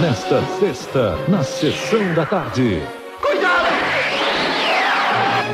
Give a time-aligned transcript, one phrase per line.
[0.00, 2.82] Nesta sexta, na sessão da tarde.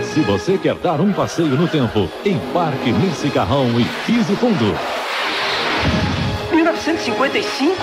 [0.05, 4.79] Se você quer dar um passeio no tempo, embarque nesse carrão e pise fundo.
[6.53, 7.75] 1955?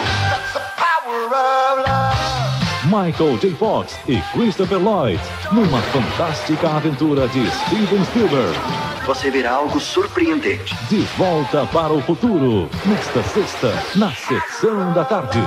[2.85, 3.51] Michael J.
[3.55, 5.19] Fox e Christopher Lloyd,
[5.51, 8.57] numa fantástica aventura de Steven Spielberg.
[9.05, 10.73] Você verá algo surpreendente.
[10.89, 15.41] De volta para o futuro, nesta sexta, na sessão da tarde.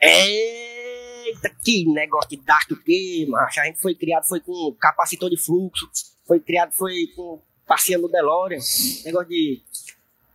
[0.00, 3.60] Eita, que negócio de Dark P, macho.
[3.60, 5.88] A gente foi criado foi com capacitor de fluxo,
[6.26, 8.58] foi criado foi com passeando no DeLorean,
[9.04, 9.62] negócio de,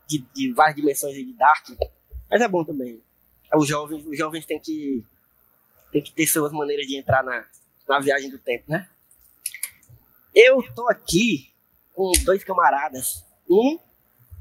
[0.07, 1.67] de, de várias dimensões de Dark.
[2.29, 3.01] Mas é bom também.
[3.55, 5.03] Os jovens, os jovens têm que,
[5.91, 7.45] têm que ter suas maneiras de entrar na,
[7.87, 8.87] na viagem do tempo, né?
[10.35, 11.53] Eu tô aqui
[11.93, 13.23] com dois camaradas.
[13.49, 13.79] Um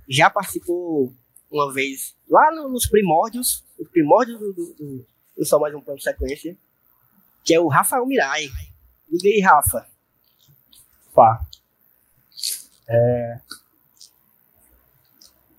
[0.08, 1.12] já participou
[1.50, 5.06] uma vez lá no- nos primórdios, os primórdios do, do,
[5.42, 6.56] do Só Mais Um Plano de Sequência,
[7.44, 8.48] que é o Rafael Mirai.
[9.10, 9.86] Liga aí, Rafa.
[11.12, 11.44] Pá.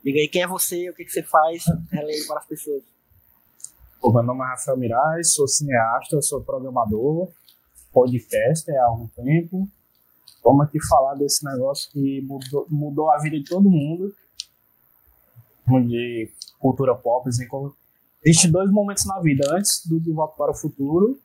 [0.03, 2.81] Liga aí, quem é você, o que, que você faz, relendo para as pessoas.
[3.99, 7.29] Pô, meu nome é Rafael Mirais, sou cineasta, sou programador,
[7.91, 9.67] podcaster há algum tempo.
[10.43, 14.15] Vamos aqui falar desse negócio que mudou, mudou a vida de todo mundo,
[15.87, 17.29] de cultura pop.
[18.25, 21.19] Existem dois momentos na vida, antes do De Volta para o Futuro,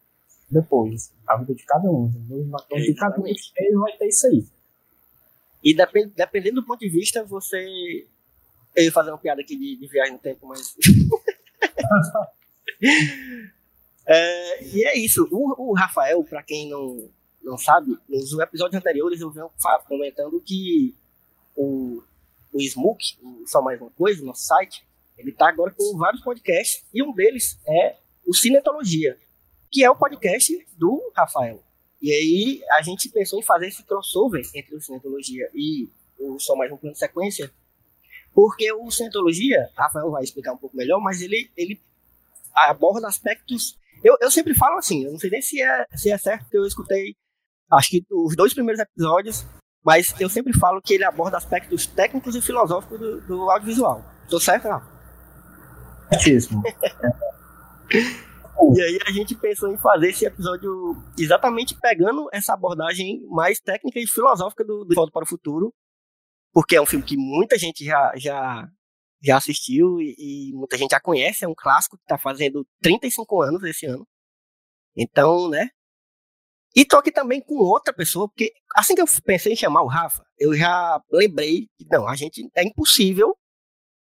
[0.51, 1.13] depois.
[1.27, 2.09] A vida de cada um.
[2.09, 3.27] De cada um.
[3.27, 4.45] Ele vai ter isso aí.
[5.63, 8.07] E depen- dependendo do ponto de vista, você.
[8.75, 10.75] Eu ia fazer uma piada aqui de, de viagem no tempo, mas.
[14.11, 15.29] É, e é isso.
[15.31, 17.11] O, o Rafael, para quem não,
[17.43, 19.51] não sabe, nos episódios anteriores eu venho
[19.87, 20.95] comentando que
[21.55, 22.03] o,
[22.51, 24.83] o Smook, o Só Mais Uma Coisa, nosso site,
[25.19, 29.19] ele tá agora com vários podcasts e um deles é o Cinetologia,
[29.71, 31.63] que é o podcast do Rafael.
[32.01, 36.55] E aí a gente pensou em fazer esse crossover entre o Cinetologia e o Só
[36.55, 37.51] Mais Um Plano de Sequência,
[38.33, 41.81] porque o Cinetologia, Rafael vai explicar um pouco melhor, mas ele, ele
[42.55, 43.77] aborda aspectos.
[44.05, 46.59] Eu, eu sempre falo assim, eu não sei nem se é, se é certo, porque
[46.59, 47.17] eu escutei,
[47.73, 49.45] acho que os dois primeiros episódios,
[49.85, 54.05] mas eu sempre falo que ele aborda aspectos técnicos e filosóficos do, do audiovisual.
[54.31, 54.98] Tô certo, Rafa?
[56.11, 56.63] Certíssimo.
[58.75, 64.01] E aí a gente pensou em fazer esse episódio exatamente pegando essa abordagem mais técnica
[64.01, 65.73] e filosófica do, do Volta para o Futuro,
[66.53, 68.69] porque é um filme que muita gente já, já,
[69.23, 73.43] já assistiu e, e muita gente já conhece, é um clássico que está fazendo 35
[73.43, 74.07] anos esse ano.
[74.97, 75.69] Então, né?
[76.75, 79.89] E tô aqui também com outra pessoa, porque assim que eu pensei em chamar o
[79.89, 83.37] Rafa, eu já lembrei que não, a gente é impossível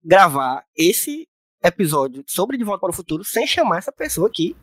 [0.03, 1.27] gravar esse
[1.63, 4.55] episódio sobre De Volta para o Futuro sem chamar essa pessoa aqui,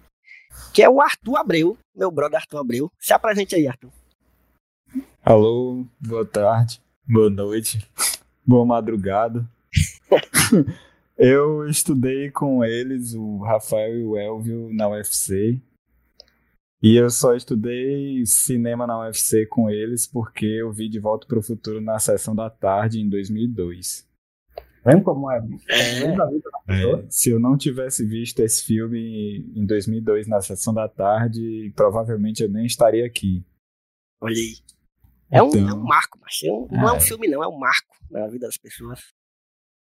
[0.72, 2.92] que é o Arthur Abreu, meu brother Arthur Abreu.
[2.98, 3.90] Se apresente aí, Arthur.
[5.22, 7.86] Alô, boa tarde, boa noite,
[8.46, 9.48] boa madrugada.
[11.16, 15.62] Eu estudei com eles, o Rafael e o Elvio, na UFC.
[16.82, 21.38] E eu só estudei cinema na UFC com eles porque eu vi De Volta para
[21.38, 24.06] o Futuro na sessão da tarde em 2002.
[24.84, 25.38] Lembra como é?
[25.68, 26.12] É.
[26.16, 27.00] Da vida da pessoa?
[27.00, 32.42] É, se eu não tivesse visto esse filme em 2002 na sessão da tarde, provavelmente
[32.42, 33.44] eu nem estaria aqui.
[34.20, 34.56] Olha aí.
[35.30, 35.68] É um, Então.
[35.68, 37.00] é um marco, mas é um- não é um É.
[37.00, 39.00] filme, não, é um marco na vida das pessoas.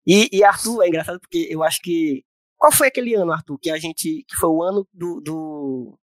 [0.06, 2.24] E, e Arthur, é engraçado porque eu acho que.
[2.57, 4.24] Qual foi aquele ano, Arthur, que a gente.
[4.28, 5.19] que foi o ano do.
[5.19, 5.98] do-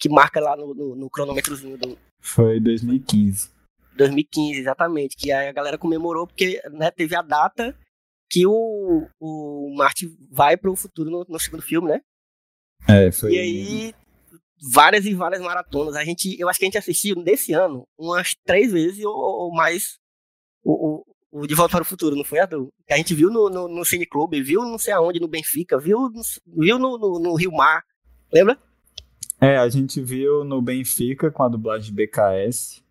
[0.00, 3.50] que marca lá no, no, no cronômetrozinho do Foi 2015.
[3.96, 5.14] 2015, exatamente.
[5.16, 7.76] Que aí a galera comemorou porque né, teve a data
[8.30, 12.00] que o, o Marty vai pro futuro no, no segundo filme, né?
[12.88, 13.32] É, foi.
[13.32, 13.94] E aí,
[14.72, 15.96] várias e várias maratonas.
[15.96, 19.52] A gente, eu acho que a gente assistiu nesse ano umas três vezes ou, ou
[19.52, 19.98] mais
[20.62, 22.68] o, o, o De Volta para o Futuro, não foi, Arthur?
[22.86, 25.78] Que a gente viu no, no, no Cine Clube, viu não sei aonde, no Benfica,
[25.78, 26.22] viu, no-
[26.62, 27.82] viu no, no, no Rio Mar.
[28.32, 28.56] Lembra?
[29.40, 32.82] É, a gente viu no Benfica com a dublagem BKS.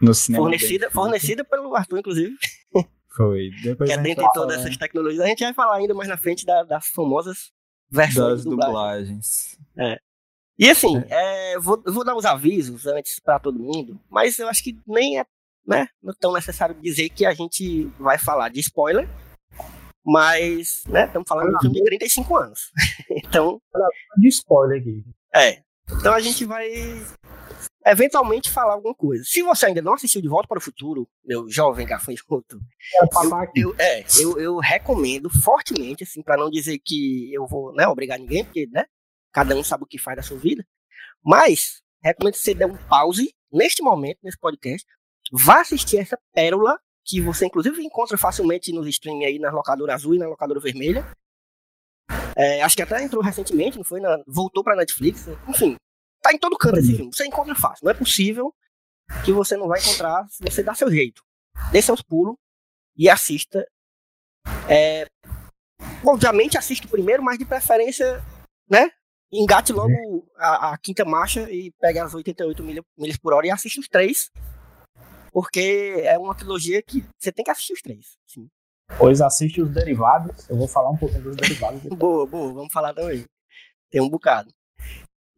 [0.00, 0.42] No cinema.
[0.44, 0.90] Fornecida, Benfica.
[0.90, 2.34] fornecida pelo Arthur, inclusive,
[3.16, 3.50] Foi.
[3.62, 5.24] Depois que é de todas essas tecnologias.
[5.24, 7.50] A gente vai falar ainda mais na frente da- das famosas
[7.90, 9.16] versões das de dublagem.
[9.16, 9.58] dublagens.
[10.58, 14.62] E assim, é, vou, vou dar os avisos antes para todo mundo, mas eu acho
[14.62, 15.26] que nem é
[15.66, 19.08] né, não tão necessário dizer que a gente vai falar de spoiler,
[20.04, 22.70] mas né, estamos falando de um filme de 35 anos.
[23.10, 23.60] então.
[24.18, 25.04] De spoiler aqui.
[25.34, 25.62] É.
[25.98, 26.70] Então a gente vai
[27.86, 29.24] eventualmente falar alguma coisa.
[29.24, 32.60] Se você ainda não assistiu De Volta para o Futuro, meu jovem gafanhoto,
[33.00, 37.86] eu, eu, é, eu, eu recomendo fortemente, assim, para não dizer que eu vou né,
[37.86, 38.84] obrigar ninguém, porque né,
[39.32, 40.64] cada um sabe o que faz da sua vida,
[41.24, 44.86] mas recomendo que você dê um pause neste momento, nesse podcast,
[45.32, 50.14] vá assistir essa pérola que você inclusive encontra facilmente nos streams aí na locadora azul
[50.14, 51.04] e na locadora vermelha.
[52.36, 54.00] É, acho que até entrou recentemente, não foi?
[54.00, 55.26] Na, voltou pra Netflix.
[55.48, 55.76] Enfim,
[56.22, 57.12] tá em todo canto esse filme.
[57.12, 57.84] Você encontra fácil.
[57.84, 58.54] Não é possível
[59.24, 61.22] que você não vai encontrar se você dá seu jeito.
[61.70, 62.36] Dê seus pulos
[62.96, 63.66] e assista.
[64.68, 65.06] É,
[66.04, 68.22] obviamente assista o primeiro, mas de preferência,
[68.68, 68.90] né?
[69.30, 73.50] Engate logo a, a quinta marcha e pegue as 88 milhas, milhas por hora e
[73.50, 74.30] assista os três
[75.32, 78.18] porque é uma trilogia que você tem que assistir os três.
[78.26, 78.48] Sim.
[78.98, 80.48] Pois assiste os derivados.
[80.48, 81.80] Eu vou falar um pouquinho dos derivados.
[81.96, 83.24] boa, boa, vamos falar também.
[83.90, 84.52] Tem um bocado.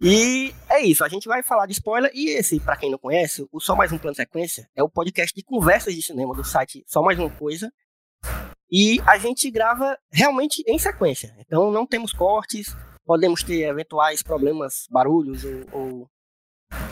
[0.04, 2.10] E é isso, a gente vai falar de spoiler.
[2.12, 5.34] E esse, para quem não conhece, o Só Mais Um Plano Sequência é o podcast
[5.34, 7.72] de conversas de cinema do site Só Mais Uma Coisa.
[8.70, 11.34] E a gente grava realmente em sequência.
[11.38, 16.10] Então não temos cortes, podemos ter eventuais problemas, barulhos ou, ou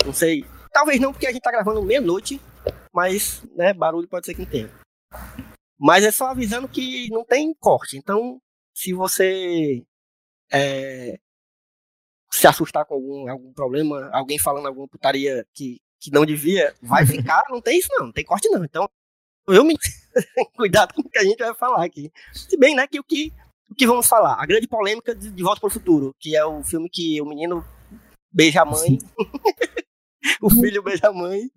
[0.06, 0.47] não sei.
[0.73, 2.41] Talvez não, porque a gente tá gravando meia-noite
[2.93, 4.70] mas né, barulho pode ser que não tenha.
[5.79, 7.97] Mas é só avisando que não tem corte.
[7.97, 8.41] Então,
[8.75, 9.85] se você
[10.53, 11.19] é,
[12.32, 17.05] se assustar com algum, algum problema, alguém falando alguma putaria que, que não devia, vai
[17.06, 18.64] ficar, não tem isso não, não tem corte não.
[18.64, 18.88] Então,
[19.46, 19.76] eu me
[20.56, 22.11] cuidado com o que a gente vai falar aqui.
[22.32, 23.32] Se bem, né, que o que,
[23.70, 24.43] o que vamos falar?
[24.43, 27.26] A grande polêmica de, de Volta para o Futuro, que é o filme que o
[27.26, 27.62] menino
[28.32, 28.99] beija a mãe,
[30.40, 31.50] o filho beija a mãe,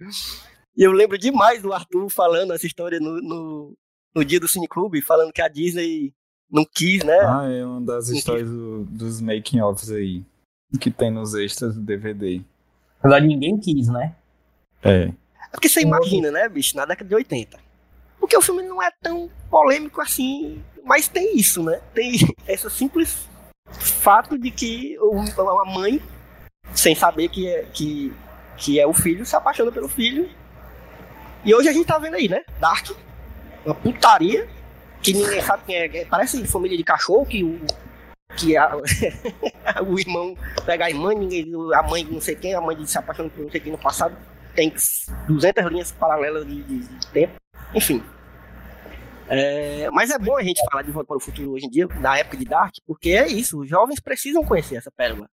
[0.75, 3.73] e eu lembro demais do Arthur falando essa história no, no,
[4.13, 6.13] no dia do Cineclube, falando que a Disney
[6.51, 7.17] não quis, né?
[7.21, 10.23] Ah, é uma das histórias do, dos making-offs aí,
[10.77, 12.37] que tem nos extras do DVD.
[13.03, 14.15] Na verdade, ninguém quis, né?
[14.83, 15.03] É.
[15.05, 17.57] É porque você imagina, né, bicho, na década de 80.
[18.19, 21.81] Porque o filme não é tão polêmico assim, mas tem isso, né?
[21.93, 22.13] Tem
[22.47, 23.29] esse simples
[23.67, 26.01] fato de que a mãe,
[26.73, 28.13] sem saber que é, que,
[28.57, 30.29] que é o filho, se apaixona pelo filho
[31.45, 32.41] e hoje a gente tá vendo aí, né?
[32.59, 32.89] Dark,
[33.63, 34.49] uma putaria,
[35.03, 36.05] que ninguém sabe quem é.
[36.05, 37.61] Parece família de cachorro, que o.
[38.37, 38.75] Que a,
[39.85, 40.35] o irmão
[40.65, 43.51] pega a irmã, ninguém, a mãe não sei quem, a mãe se apaixona por não
[43.51, 44.15] sei quem no passado.
[44.55, 44.73] Tem
[45.27, 47.35] 200 linhas paralelas de, de, de tempo.
[47.73, 48.03] Enfim.
[49.27, 51.87] É, mas é bom a gente falar de Volta para o Futuro hoje em dia,
[51.99, 55.27] na época de Dark, porque é isso, os jovens precisam conhecer essa pérola.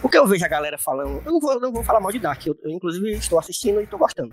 [0.00, 2.46] Porque eu vejo a galera falando, eu não vou, não vou falar mal de Dark,
[2.46, 4.32] eu, eu inclusive estou assistindo e estou gostando.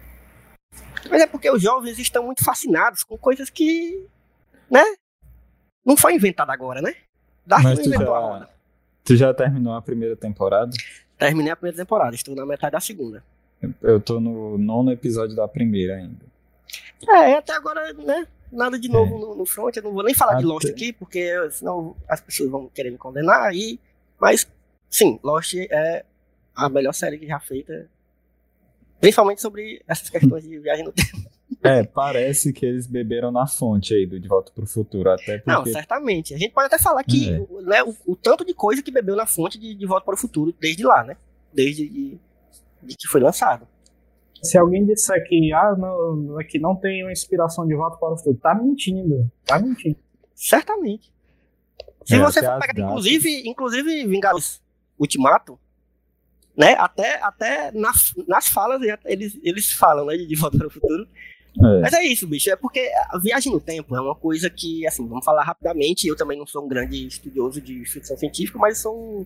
[1.09, 4.07] Mas é porque os jovens estão muito fascinados com coisas que,
[4.69, 4.83] né?
[5.83, 6.93] Não foi inventado agora, né?
[7.45, 8.49] Dark Mas inventou já.
[9.03, 10.71] Tu já terminou a primeira temporada?
[11.17, 13.23] Terminei a primeira temporada, estou na metade da segunda.
[13.81, 16.25] Eu tô no nono episódio da primeira ainda.
[17.07, 18.27] É, até agora, né?
[18.51, 19.19] Nada de novo é.
[19.19, 19.75] no, no, front.
[19.75, 20.41] Eu não vou nem falar até...
[20.41, 23.79] de Lost aqui, porque senão as pessoas vão querer me condenar aí.
[24.19, 24.47] Mas,
[24.89, 26.05] sim, Lost é
[26.55, 27.89] a melhor série que já feita
[28.99, 31.28] Principalmente sobre essas questões de viagem no tempo.
[31.63, 35.37] É, parece que eles beberam na fonte aí do De Volta para o Futuro, até
[35.37, 35.51] porque...
[35.51, 36.33] Não, certamente.
[36.33, 37.39] A gente pode até falar que é.
[37.63, 40.17] né, o, o, tanto de coisa que bebeu na fonte de, de Volta para o
[40.17, 41.17] Futuro desde lá, né?
[41.53, 42.19] Desde de,
[42.83, 43.67] de que foi lançado.
[44.41, 48.17] Se alguém disser que, ah, não, que não tem uma inspiração de Volta para o
[48.17, 49.29] Futuro, tá mentindo.
[49.45, 49.97] Tá mentindo.
[50.33, 51.11] Certamente.
[52.05, 54.61] Se é, você for pegar, inclusive, inclusive Vingadores
[54.97, 55.59] Ultimato,
[56.57, 56.73] né?
[56.79, 60.17] Até, até nas, nas falas eles, eles falam, né?
[60.17, 61.07] De Volta para o Futuro.
[61.57, 61.81] É.
[61.81, 62.49] Mas é isso, bicho.
[62.51, 66.07] É porque a viagem no tempo é uma coisa que, assim, vamos falar rapidamente.
[66.07, 69.25] Eu também não sou um grande estudioso de ficção científica, mas sou um,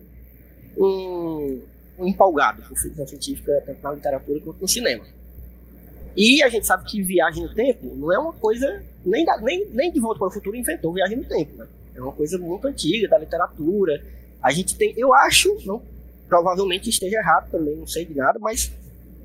[0.84, 1.62] um,
[1.98, 5.04] um empolgado por ficção científica, tanto na literatura quanto no cinema.
[6.16, 8.82] E a gente sabe que viagem no tempo não é uma coisa.
[9.04, 11.66] Nem, nem, nem de volta para o futuro inventou viagem no tempo, né?
[11.94, 14.02] É uma coisa muito antiga da literatura.
[14.42, 15.82] A gente tem, eu acho, não
[16.28, 18.72] provavelmente esteja errado também, não sei de nada, mas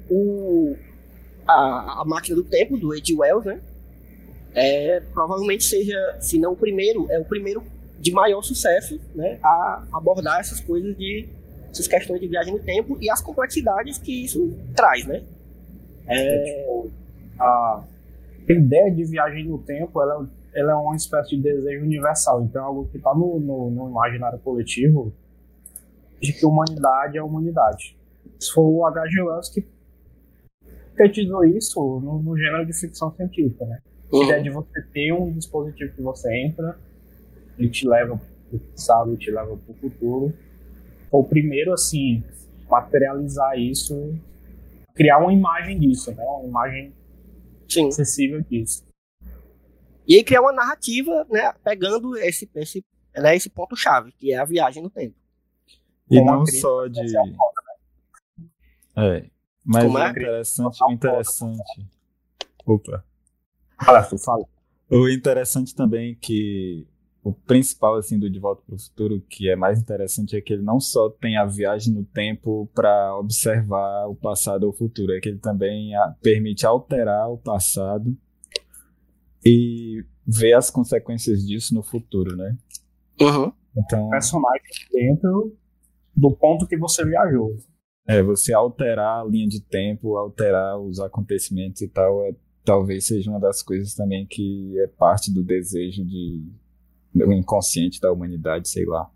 [0.09, 0.75] o,
[1.49, 3.59] a, a máquina do tempo, do Ed Wells, né?
[4.53, 7.63] É, provavelmente seja, se não o primeiro, é o primeiro
[7.99, 9.39] de maior sucesso, né?
[9.43, 11.27] A abordar essas coisas de
[11.71, 15.23] essas questões de viagem no tempo e as complexidades que isso traz, né?
[16.07, 16.85] É...
[17.39, 17.83] A,
[18.49, 22.61] a ideia de viagem no tempo, ela, ela é uma espécie de desejo universal, então
[22.61, 25.13] é algo que está no, no, no imaginário coletivo
[26.19, 27.95] de que humanidade é humanidade.
[28.39, 29.21] Isso foi o H.G.
[29.21, 29.61] Wells que
[30.89, 33.79] sintetizou isso no, no, gênero de ficção científica, né?
[34.11, 34.21] Uhum.
[34.21, 36.77] A ideia de você ter um dispositivo que você entra,
[37.57, 38.19] ele te leva
[38.49, 40.33] para o passado, te leva para o futuro.
[41.09, 42.23] Foi o primeiro, assim,
[42.69, 44.15] materializar isso,
[44.93, 46.23] criar uma imagem disso, né?
[46.23, 46.93] Uma imagem
[47.67, 47.87] Sim.
[47.87, 48.83] acessível disso.
[50.07, 51.53] E aí criar uma narrativa, né?
[51.63, 52.83] Pegando esse, esse,
[53.15, 55.15] né, esse ponto-chave, que é a viagem no tempo.
[56.09, 57.15] E não só de.
[58.95, 59.25] É.
[59.71, 60.07] Mas Como é?
[60.07, 61.87] o interessante, o interessante.
[62.65, 63.05] Opa.
[63.85, 64.45] Fala, fala.
[64.89, 66.87] O interessante também que
[67.23, 70.53] o principal assim do De Volta para o Futuro, que é mais interessante, é que
[70.53, 75.13] ele não só tem a viagem no tempo para observar o passado ou o futuro,
[75.13, 78.17] é que ele também a, permite alterar o passado
[79.45, 82.57] e ver as consequências disso no futuro, né?
[83.21, 83.53] Uhum.
[83.77, 85.55] Então, personagem dentro
[86.15, 87.55] do ponto que você viajou.
[88.09, 92.33] É, você alterar a linha de tempo, alterar os acontecimentos e tal, é,
[92.65, 96.43] talvez seja uma das coisas também que é parte do desejo de
[97.13, 99.07] do inconsciente da humanidade, sei lá.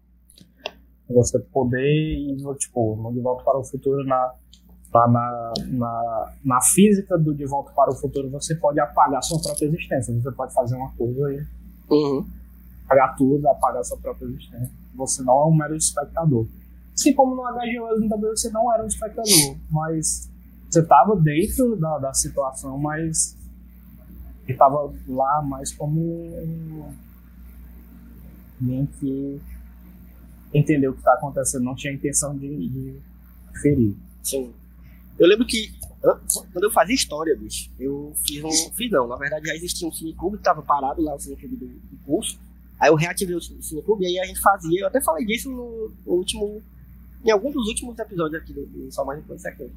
[1.10, 4.34] Você poder ir, tipo, no De Volta para o Futuro, na,
[4.94, 9.66] na, na, na física do De Volta para o Futuro, você pode apagar sua própria
[9.66, 10.14] existência.
[10.14, 11.46] Você pode fazer uma coisa e
[11.90, 12.26] uhum.
[12.86, 14.72] apagar tudo, apagar sua própria existência.
[14.96, 16.48] Você não é um mero espectador.
[16.94, 20.30] Assim como no HGO também você não era um espectador, mas
[20.70, 23.36] você estava dentro da, da situação, mas
[24.48, 26.94] estava lá mais como um
[28.74, 29.42] alguém que
[30.54, 33.00] entendeu o que está acontecendo, não tinha intenção de, de
[33.62, 33.96] ferir.
[34.22, 34.54] Sim.
[35.20, 35.72] Eu lembro que
[36.52, 38.74] quando eu fazia história, bicho, eu fiz um.
[38.74, 41.68] Fiz não, na verdade já existia um cineclube que estava parado lá, o cineclube do,
[41.68, 42.40] do curso.
[42.80, 44.82] Aí eu reativei o cineclube e aí a gente fazia.
[44.82, 46.62] Eu até falei disso no, no último
[47.24, 49.74] em algum dos últimos episódios aqui do, do Só Mais Secreto.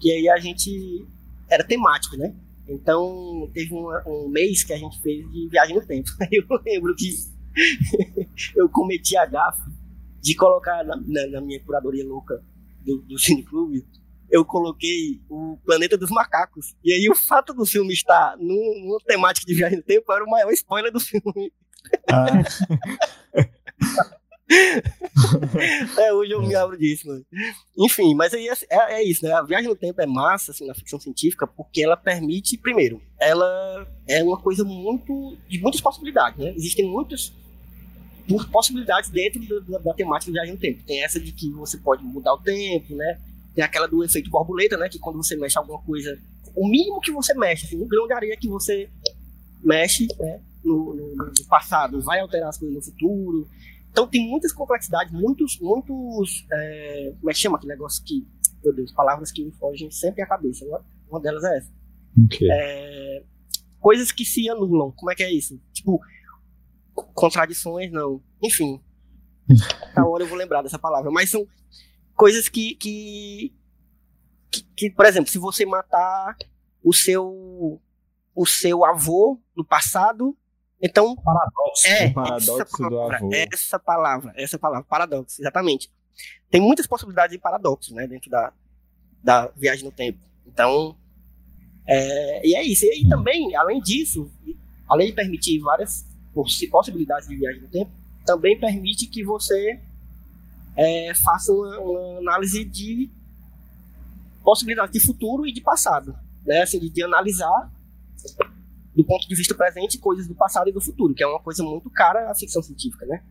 [0.00, 1.06] Que aí a gente
[1.48, 2.34] era temático, né?
[2.68, 6.08] Então teve um, um, mês que a gente fez de viagem no tempo.
[6.30, 7.10] Eu lembro que
[8.56, 9.70] eu cometi a gafe
[10.22, 12.42] de colocar na, na, na minha curadoria louca
[12.80, 13.84] do, do Cineclube,
[14.30, 16.74] eu coloquei o Planeta dos Macacos.
[16.82, 20.30] E aí o fato do filme estar numa temática de viagem no tempo era o
[20.30, 21.52] maior spoiler do filme.
[22.10, 22.42] Ah.
[25.98, 27.24] é, hoje eu me abro disso, mano.
[27.78, 29.32] Enfim, mas aí é, é, é, isso, né?
[29.32, 33.86] A viagem no tempo é massa, assim, na ficção científica, porque ela permite, primeiro, ela
[34.06, 35.36] é uma coisa muito.
[35.48, 36.52] de muitas possibilidades, né?
[36.56, 37.32] Existem muitas
[38.50, 40.82] possibilidades dentro da, da temática de viagem no tempo.
[40.84, 43.18] Tem essa de que você pode mudar o tempo, né?
[43.54, 44.88] Tem aquela do efeito borboleta, né?
[44.88, 46.18] Que quando você mexe alguma coisa,
[46.54, 48.88] o mínimo que você mexe, assim, um grão de areia que você
[49.62, 50.40] mexe, né?
[50.64, 53.48] No, no, no passado, vai alterar as coisas no futuro.
[53.92, 56.46] Então tem muitas complexidades, muitos, muitos.
[56.50, 58.26] É, como é que chama aquele negócio que.
[58.64, 60.64] Meu Deus, palavras que me fogem sempre à cabeça.
[60.64, 61.70] Uma, uma delas é essa.
[62.24, 62.48] Okay.
[62.50, 63.22] É,
[63.78, 64.92] coisas que se anulam.
[64.92, 65.60] Como é que é isso?
[65.72, 66.00] Tipo,
[67.14, 68.22] contradições, não.
[68.42, 68.80] Enfim.
[69.94, 71.10] a hora eu vou lembrar dessa palavra.
[71.10, 71.46] Mas são
[72.14, 73.54] coisas que, que,
[74.50, 76.36] que, que, por exemplo, se você matar
[76.82, 77.80] o seu
[78.34, 80.36] o seu avô no passado,
[80.82, 81.14] então.
[81.16, 81.86] Paradoxo.
[81.86, 83.30] É, o paradoxo palavra, do avô.
[83.32, 85.90] Essa palavra, essa palavra, paradoxo, exatamente.
[86.50, 88.52] Tem muitas possibilidades de paradoxo, né, dentro da,
[89.22, 90.18] da viagem no tempo.
[90.46, 90.96] Então,
[91.86, 92.84] é, e é isso.
[92.84, 94.30] E aí também, além disso,
[94.88, 96.06] além de permitir várias
[96.70, 97.90] possibilidades de viagem no tempo,
[98.26, 99.80] também permite que você
[100.76, 103.10] é, faça uma, uma, análise de
[104.42, 106.62] possibilidades de futuro e de passado, né?
[106.62, 107.70] Assim, de, de analisar
[108.94, 111.62] do ponto de vista presente coisas do passado e do futuro, que é uma coisa
[111.62, 113.22] muito cara à ficção científica, né?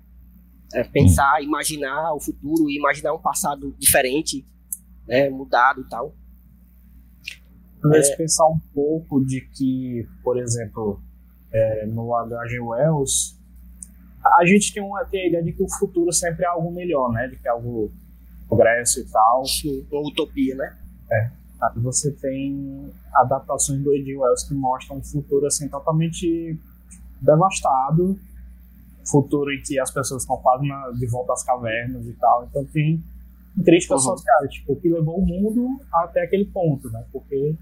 [0.74, 4.46] É pensar, imaginar o futuro e imaginar um passado diferente,
[5.08, 6.16] né, mudado e tal.
[7.82, 8.16] Talvez é...
[8.16, 11.02] pensar um pouco de que, por exemplo,
[11.52, 12.60] é, no H.G.
[12.60, 13.38] Wells,
[14.24, 17.12] a gente tem, uma, tem a ideia de que o futuro sempre é algo melhor,
[17.12, 17.28] né?
[17.28, 17.92] De que é algo
[18.48, 19.46] progresso e tal.
[19.46, 20.78] Sim, uma utopia, né?
[21.12, 21.32] É.
[21.78, 26.58] Você tem adaptações do Ed Wells que mostram um futuro assim totalmente
[27.22, 28.20] devastado,
[29.06, 32.46] futuro em que as pessoas estão quase na, de volta às cavernas e tal.
[32.50, 33.04] Então tem
[33.64, 34.18] críticas uhum.
[34.18, 37.06] sociais, tipo, que levou o mundo até aquele ponto, né?
[37.12, 37.56] Porque,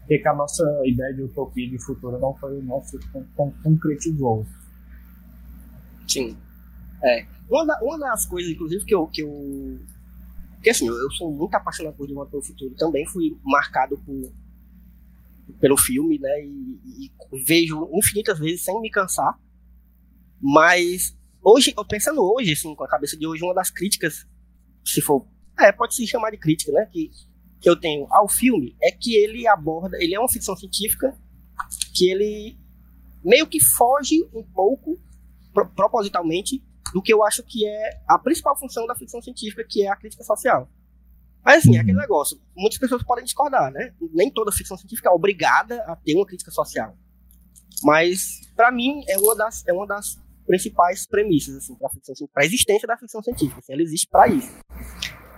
[0.00, 2.98] porque a nossa ideia de utopia de futuro não foi não se
[3.62, 4.44] concretizou.
[6.08, 6.36] Sim.
[7.02, 7.24] É.
[7.48, 9.78] Uma, uma das coisas, inclusive, que eu, que eu
[10.60, 12.74] porque assim, eu, sou muito apaixonado por De Volta para o Futuro.
[12.76, 14.30] Também fui marcado por,
[15.58, 16.44] pelo filme, né?
[16.44, 17.10] E, e,
[17.46, 19.40] vejo infinitas vezes sem me cansar.
[20.38, 24.28] Mas hoje, pensando hoje, assim, com a cabeça de hoje, uma das críticas
[24.84, 25.26] se for.
[25.58, 26.84] É, pode se chamar de crítica, né?
[26.92, 27.10] Que,
[27.58, 29.96] que eu tenho ao filme é que ele aborda.
[29.98, 31.18] Ele é uma ficção científica
[31.94, 32.58] que ele
[33.24, 35.00] meio que foge um pouco,
[35.54, 39.84] pro- propositalmente, do que eu acho que é a principal função da ficção científica, que
[39.86, 40.68] é a crítica social.
[41.44, 41.82] Mas assim, é Uhum.
[41.82, 42.38] aquele negócio.
[42.56, 43.94] Muitas pessoas podem discordar, né?
[44.12, 46.94] Nem toda ficção científica é obrigada a ter uma crítica social.
[47.82, 52.86] Mas, pra mim, é uma das, é uma das principais premissas, assim, científica, pra existência
[52.86, 53.58] da ficção científica.
[53.60, 54.52] Assim, ela existe pra isso.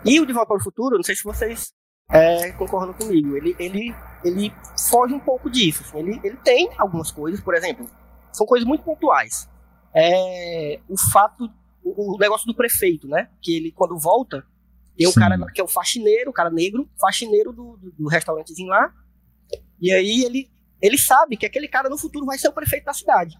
[0.04, 1.72] E o De Volta para o Futuro, não sei se vocês
[2.10, 3.94] é, concordam comigo, ele, ele,
[4.24, 4.52] ele
[4.90, 5.82] foge um pouco disso.
[5.84, 5.98] assim.
[6.00, 7.88] Ele, ele tem algumas coisas, por exemplo,
[8.32, 9.48] são coisas muito pontuais.
[9.94, 11.50] É, o fato,
[11.82, 13.28] o, o negócio do prefeito, né?
[13.40, 14.44] Que ele, quando volta,
[14.96, 15.20] tem um Sim.
[15.20, 18.92] cara que é o faxineiro, o cara negro, faxineiro do, do, do restaurantezinho lá.
[19.80, 22.92] E aí ele, ele sabe que aquele cara no futuro vai ser o prefeito da
[22.94, 23.36] cidade.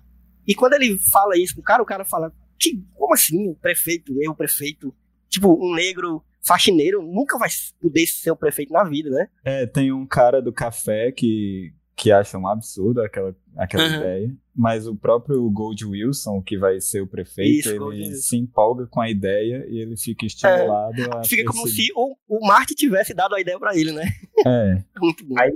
[0.47, 4.13] E quando ele fala isso pro cara, o cara fala: que, como assim, o prefeito,
[4.21, 4.95] eu, o prefeito?
[5.29, 7.49] Tipo, um negro faxineiro nunca vai
[7.81, 9.29] poder ser o prefeito na vida, né?
[9.45, 13.97] É, tem um cara do café que, que acha um absurdo aquela, aquela Uhum.
[13.97, 18.23] ideia, mas o próprio Gold Wilson, que vai ser o prefeito, Isso, Gold ele Wilson.
[18.23, 22.47] se empolga com a ideia e ele fica estimulado a Fica como se o, o
[22.47, 24.05] Marty tivesse dado a ideia pra ele, né?
[24.47, 25.39] É, Muito bom.
[25.39, 25.55] Aí-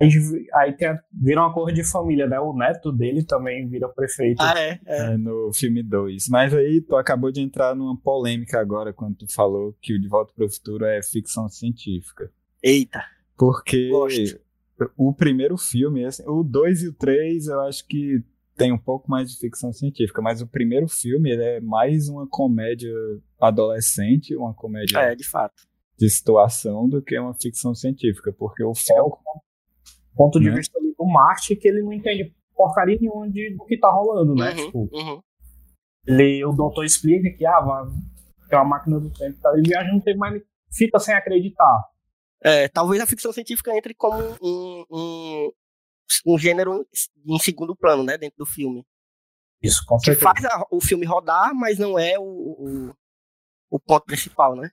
[0.00, 0.10] Aí,
[0.54, 2.38] aí tem a- vira uma cor de família, né?
[2.40, 4.40] O neto dele também vira prefeito.
[4.42, 4.98] Ah, é, é.
[5.12, 6.28] é, no filme 2.
[6.28, 10.08] Mas aí tu acabou de entrar numa polêmica agora quando tu falou que o De
[10.08, 12.28] Volta para o Futuro é ficção científica.
[12.60, 13.04] Eita.
[13.38, 14.40] Porque Gosto.
[14.96, 18.22] O primeiro filme, assim, o 2 e o 3, eu acho que
[18.56, 22.26] tem um pouco mais de ficção científica, mas o primeiro filme ele é mais uma
[22.28, 22.92] comédia
[23.40, 25.54] adolescente, uma comédia É, de fato.
[25.98, 29.20] de situação do que uma ficção científica, porque o foco
[30.16, 30.56] Ponto de Né?
[30.56, 34.34] vista ali do Marte que ele não entende porcaria nenhuma de, do que tá rolando,
[34.34, 34.50] né?
[34.50, 35.20] Uhum, Tipo, uhum.
[36.06, 37.84] ele, o doutor explica que ah, vai
[38.48, 39.50] ter uma máquina do tempo, tá?
[39.54, 41.84] ele viaja tempo, mas ele fica sem acreditar.
[42.44, 45.52] É, talvez a ficção científica entre como um, um,
[46.26, 46.86] um gênero
[47.26, 48.18] em segundo plano, né?
[48.18, 48.84] Dentro do filme.
[49.62, 50.24] Isso, com Que certeza.
[50.26, 52.94] faz a- o filme rodar, mas não é o, o,
[53.70, 54.68] o ponto principal, né?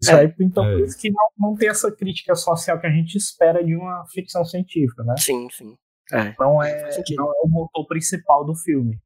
[0.00, 0.72] Isso aí, então, É.
[0.76, 4.06] por isso que não, não tem essa crítica social que a gente espera de uma
[4.06, 5.14] ficção científica, né?
[5.18, 5.76] Sim, sim.
[6.12, 6.34] É.
[6.38, 8.98] Não é, não é o motor principal do filme.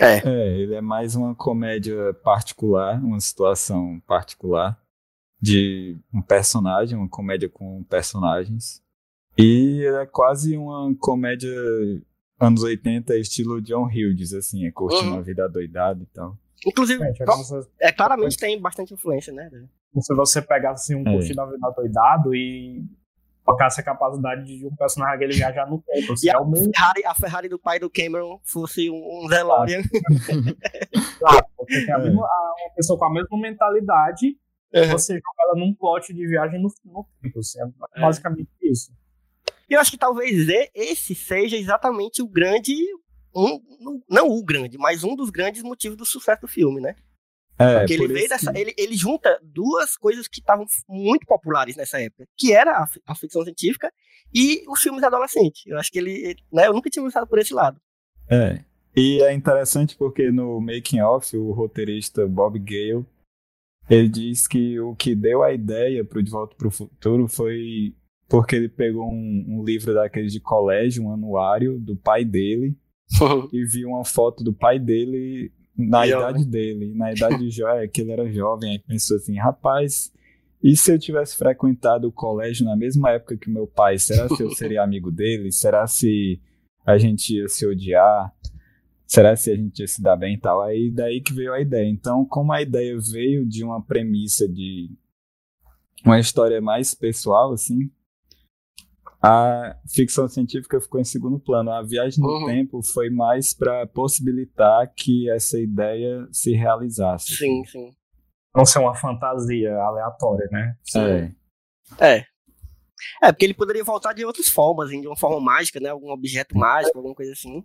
[0.00, 0.18] É.
[0.18, 4.80] É, ele é mais uma comédia particular, uma situação particular
[5.40, 8.82] de um personagem, uma comédia com personagens.
[9.36, 11.50] E é quase uma comédia
[12.40, 15.18] anos 80, estilo John Hughes, assim, é curtindo Uhum.
[15.18, 16.36] a vida doidada e tal.
[16.66, 19.48] Inclusive, é se, é, claramente tem bastante influência, né?
[19.92, 21.12] como se você pegasse um É.
[21.12, 22.84] curso da vida doidado e
[23.44, 26.12] colocasse a capacidade de um personagem ele viajar no tempo.
[26.12, 29.82] Assim, E é a mesmo Ferrari, a Ferrari do pai do Cameron fosse um, DeLorean.
[31.20, 32.02] lado, porque tem a É.
[32.04, 34.36] mesma, a- uma pessoa com a mesma mentalidade,
[34.74, 34.88] Uhum.
[34.92, 37.38] você joga ela num plot de viagem no, no tempo.
[37.38, 37.64] Assim, é
[37.96, 38.00] É.
[38.00, 38.92] basicamente isso.
[39.68, 42.74] E eu acho que talvez esse seja exatamente o grande.
[43.34, 43.60] Um,
[44.08, 46.96] não o grande, mas um dos grandes motivos do sucesso do filme, né?
[47.58, 48.52] É, Porque ele por veio dessa.
[48.52, 52.88] que- Ele, ele junta duas coisas que estavam muito populares nessa época, que era a,
[53.06, 53.92] a ficção científica
[54.34, 55.62] e os filmes adolescentes.
[55.66, 56.36] Eu acho que ele.
[56.52, 57.80] Né, eu nunca tinha pensado por esse lado.
[58.30, 58.62] É.
[58.96, 63.04] E é interessante porque no making off o roteirista Bob Gale
[63.88, 67.26] ele diz que o que deu a ideia para o De Volta para o Futuro
[67.28, 67.94] foi
[68.28, 72.76] porque ele pegou um, um livro daqueles de colégio, um anuário do pai dele
[73.52, 77.86] e viu uma foto do pai dele na idade dele, na idade de jo- é,
[77.88, 80.12] que ele era jovem, aí pensou assim, rapaz,
[80.62, 84.28] e se eu tivesse frequentado o colégio na mesma época que o meu pai, será
[84.28, 85.52] se eu seria amigo dele?
[85.52, 86.40] Será se
[86.84, 88.34] a gente ia se odiar?
[89.10, 90.60] Será se a gente ia se dar bem e tal?
[90.60, 91.88] Aí daí que veio a ideia.
[91.88, 94.90] Então, como a ideia veio de uma premissa de
[96.04, 97.90] uma história mais pessoal, assim,
[99.22, 101.70] a ficção científica ficou em segundo plano.
[101.72, 102.46] A viagem no Uhum.
[102.46, 107.34] tempo foi mais para possibilitar que essa ideia se realizasse.
[107.34, 107.90] sim, sim.
[108.54, 110.76] Não ser uma fantasia aleatória, né?
[112.00, 112.16] É.
[112.16, 112.24] É.
[113.22, 115.88] É, porque ele poderia voltar de outras formas, hein, de uma forma mágica, né?
[115.88, 117.62] Algum objeto mágico, alguma coisa assim.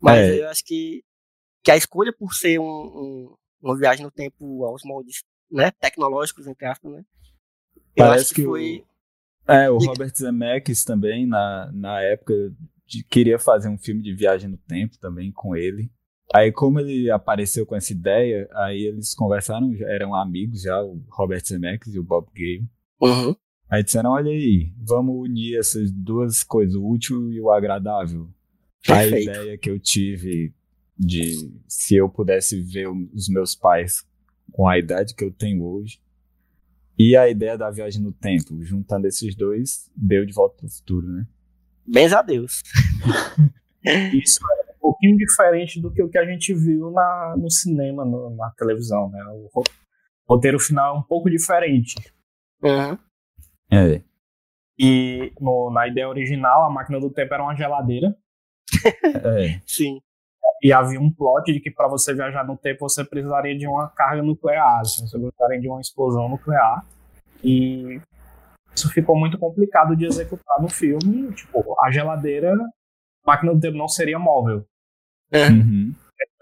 [0.00, 0.42] Mas É.
[0.42, 1.02] eu acho que,
[1.64, 6.46] que a escolha por ser um, um- uma viagem no tempo aos moldes né, tecnológicos,
[6.46, 7.04] entre aspas, né?
[7.96, 8.84] Eu Parece acho que, que o- foi.
[9.46, 9.78] É, o.
[9.78, 12.34] Robert Zemeckis também, na, na época,
[12.86, 15.90] de- queria fazer um filme de viagem no tempo também com ele.
[16.34, 21.42] Aí, como ele apareceu com essa ideia, aí eles conversaram, eram amigos já, o Robert
[21.44, 22.68] Zemeckis e o Bob Gale.
[23.00, 23.34] Uhum.
[23.70, 28.28] Aí disseram, olha aí, vamos unir essas duas coisas, o útil e o agradável.
[28.90, 30.54] A ideia que eu tive
[30.98, 34.04] de se eu pudesse ver os meus pais
[34.52, 36.00] com a idade que eu tenho hoje.
[36.98, 41.06] E a ideia da viagem no tempo, juntando esses dois, deu de volta pro futuro,
[41.06, 41.26] né?
[41.86, 42.62] Bens a Deus.
[44.12, 48.04] Isso é um pouquinho diferente do que o que a gente viu na, no cinema,
[48.04, 49.22] no- na televisão, né?
[49.26, 49.64] O ro-
[50.28, 51.94] roteiro final é um pouco diferente.
[52.62, 52.98] Uhum.
[53.70, 54.02] É.
[54.78, 58.16] E no- na ideia original, a máquina do tempo era uma geladeira.
[59.24, 59.60] É.
[59.66, 60.00] Sim.
[60.62, 63.88] E havia um plot de que para você viajar no tempo você precisaria de uma
[63.90, 66.84] carga nuclear, assim, você precisaria de uma explosão nuclear.
[67.44, 68.00] E
[68.74, 71.32] isso ficou muito complicado de executar no filme.
[71.34, 74.66] Tipo, a geladeira, a máquina do tempo não seria móvel.
[75.32, 75.60] Uhum.
[75.60, 75.94] Uhum.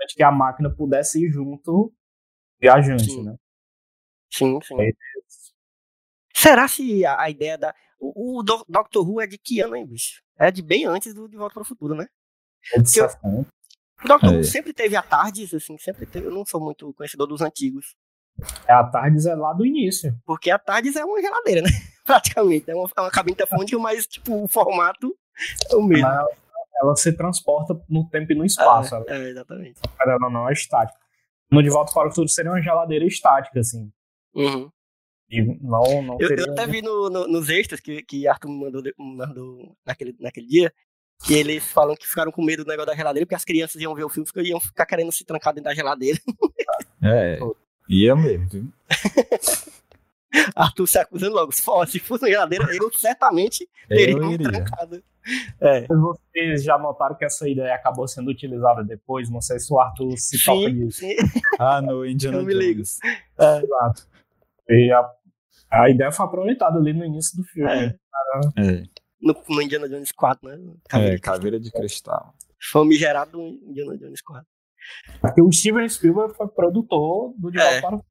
[0.03, 1.93] Antes que a máquina pudesse ir junto
[2.61, 3.25] viajante, Sim.
[3.25, 3.37] né?
[4.31, 4.81] Sim, sim.
[4.81, 4.91] É.
[6.35, 7.75] Será se a, a ideia da.
[7.99, 10.23] O, o Do- Doctor Who é de que ano, hein, bicho?
[10.39, 12.07] É de bem antes do De Volta para o Futuro, né?
[12.75, 13.19] É Que eu- 60.
[14.05, 14.37] O Doctor É.
[14.39, 16.27] Who sempre teve a Tardes, assim, sempre teve.
[16.27, 17.95] Eu não sou muito conhecedor dos antigos.
[18.69, 20.15] É a Tardes é lá do início.
[20.27, 21.69] Porque a Tardes é uma geladeira, né?
[22.05, 22.71] Praticamente.
[22.71, 25.17] É uma, é uma cabine telefônica, mas, tipo, o formato
[25.73, 26.07] é o mesmo.
[26.07, 26.27] Ela,
[26.83, 28.95] ela se transporta no tempo e no espaço.
[28.95, 29.81] Ela, É, é, exatamente.
[30.01, 30.99] ela não é estática.
[31.51, 33.91] No De Volta para o Futuro seria uma geladeira estática, assim.
[34.35, 34.71] Uhum.
[35.31, 36.45] E não, não Eu, teria.
[36.47, 40.47] eu até vi no- no- nos extras que, que Arthur me mandou, mandou naquele, naquele
[40.47, 40.73] dia,
[41.25, 43.95] que eles falam que ficaram com medo do negócio da geladeira, porque as crianças iam
[43.95, 46.19] ver o filme e iam ficar querendo se trancar dentro da geladeira.
[47.03, 47.39] É.
[47.89, 48.73] Ia mesmo, viu?
[50.55, 51.53] Arthur se acusando logo.
[51.69, 55.03] "Ó, Se fosse uma geladeira, eu certamente teria Eu me trancado.
[55.61, 55.87] É.
[55.89, 59.31] Vocês já notaram que essa ideia acabou sendo utilizada depois?
[59.31, 60.99] Não sei se o Arthur se toca Sim, disso.
[61.01, 61.17] sim.
[61.59, 62.83] Ah, no Indiana Eu me ligo.
[62.83, 62.99] Jones.
[63.39, 64.07] Exato.
[64.69, 65.11] E a,
[65.71, 67.71] a ideia foi aproveitada ali no início do filme.
[67.71, 67.95] É.
[68.57, 68.83] É.
[69.27, 70.75] No, no Indiana Jones 4, né?
[70.93, 72.35] É, caveira de cristal.
[72.71, 74.47] Famigerado Indiana Jones 4.
[75.21, 77.81] Porque o Steven Spielberg foi produtor do De Volta É.
[77.81, 78.05] para o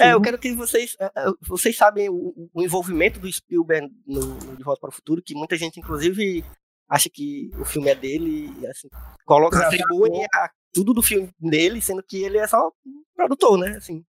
[0.00, 0.96] É, eu quero que vocês.
[1.00, 4.92] é, é, Vocês sabem o, o envolvimento do Spielberg no, no De Volta para o
[4.94, 6.44] Futuro, que muita gente, inclusive,
[6.88, 8.88] acha que o filme é dele e assim,
[9.26, 13.76] coloca, atribui a- tudo do filme dele, sendo que ele é só um produtor, né?
[13.76, 14.04] Assim.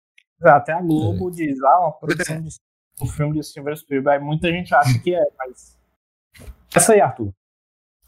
[0.42, 2.48] Até a Globo diz, ah, uma produção de
[3.02, 4.24] um filme de Steven Spielberg.
[4.24, 5.78] Muita gente acha que é, mas.
[6.74, 7.32] Essa aí, Arthur.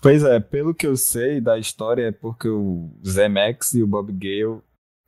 [0.01, 4.13] Pois é, pelo que eu sei da história, é porque o Zemeckis e o Bob
[4.13, 4.61] Gale,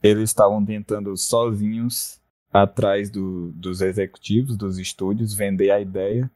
[0.02, 2.20] eles estavam tentando sozinhos,
[2.52, 6.30] atrás do- dos executivos, dos estúdios, vender a ideia,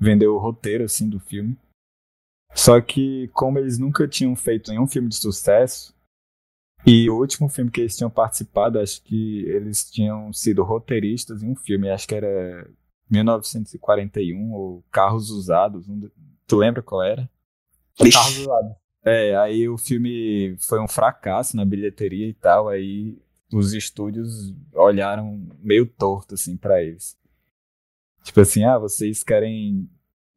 [0.00, 1.56] vender o roteiro, assim, do filme.
[2.54, 5.94] Só que, como eles nunca tinham feito nenhum filme de sucesso,
[6.84, 11.50] e o último filme que eles tinham participado, acho que eles tinham sido roteiristas em
[11.50, 12.68] um filme, acho que era
[13.12, 16.10] 1941, ou Carros Usados, do-
[16.46, 17.28] tu lembra qual era?
[17.98, 18.74] Carlos Usado.
[19.04, 23.18] É, aí o filme foi um fracasso na bilheteria e tal, aí
[23.52, 27.16] os estúdios olharam meio torto, assim, pra eles.
[28.22, 29.88] Tipo assim, ah, vocês querem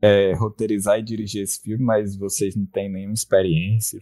[0.02, 4.00] é, roteirizar e dirigir esse filme, mas vocês não têm nenhuma experiência.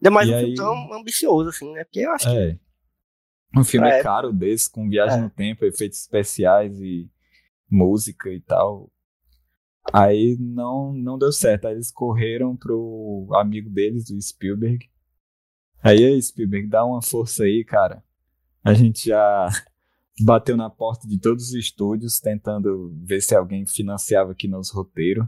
[0.00, 1.84] Ainda mais E um aí- filme tão ambicioso, assim, né?
[1.84, 2.36] Porque eu acho que.
[2.36, 2.58] É.
[3.56, 4.00] Um filme É.
[4.02, 5.22] caro desse, com viagem É.
[5.22, 7.10] no tempo, efeitos especiais e
[7.70, 8.90] música e tal.
[9.92, 11.66] Aí não, não deu certo.
[11.66, 14.88] Aí eles correram pro amigo deles, o Spielberg.
[15.82, 18.04] Aí, Spielberg, dá uma força aí, cara.
[18.62, 19.48] A gente já
[20.22, 25.26] bateu na porta de todos os estúdios, tentando ver se alguém financiava aqui nos roteiros.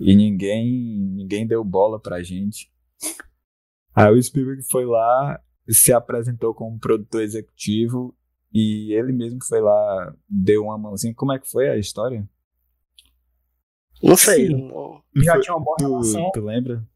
[0.00, 2.68] E ninguém, ninguém deu bola pra gente.
[3.94, 8.16] Aí o Spielberg foi lá, se apresentou como produtor executivo
[8.54, 11.12] e ele mesmo foi lá, deu uma mãozinha.
[11.14, 12.24] Como é que foi a história?
[14.00, 14.46] Não sei.
[14.46, 14.70] Sim.
[15.16, 16.30] Já tinha uma boa Tu, relação.
[16.32, 16.86] tu lembra?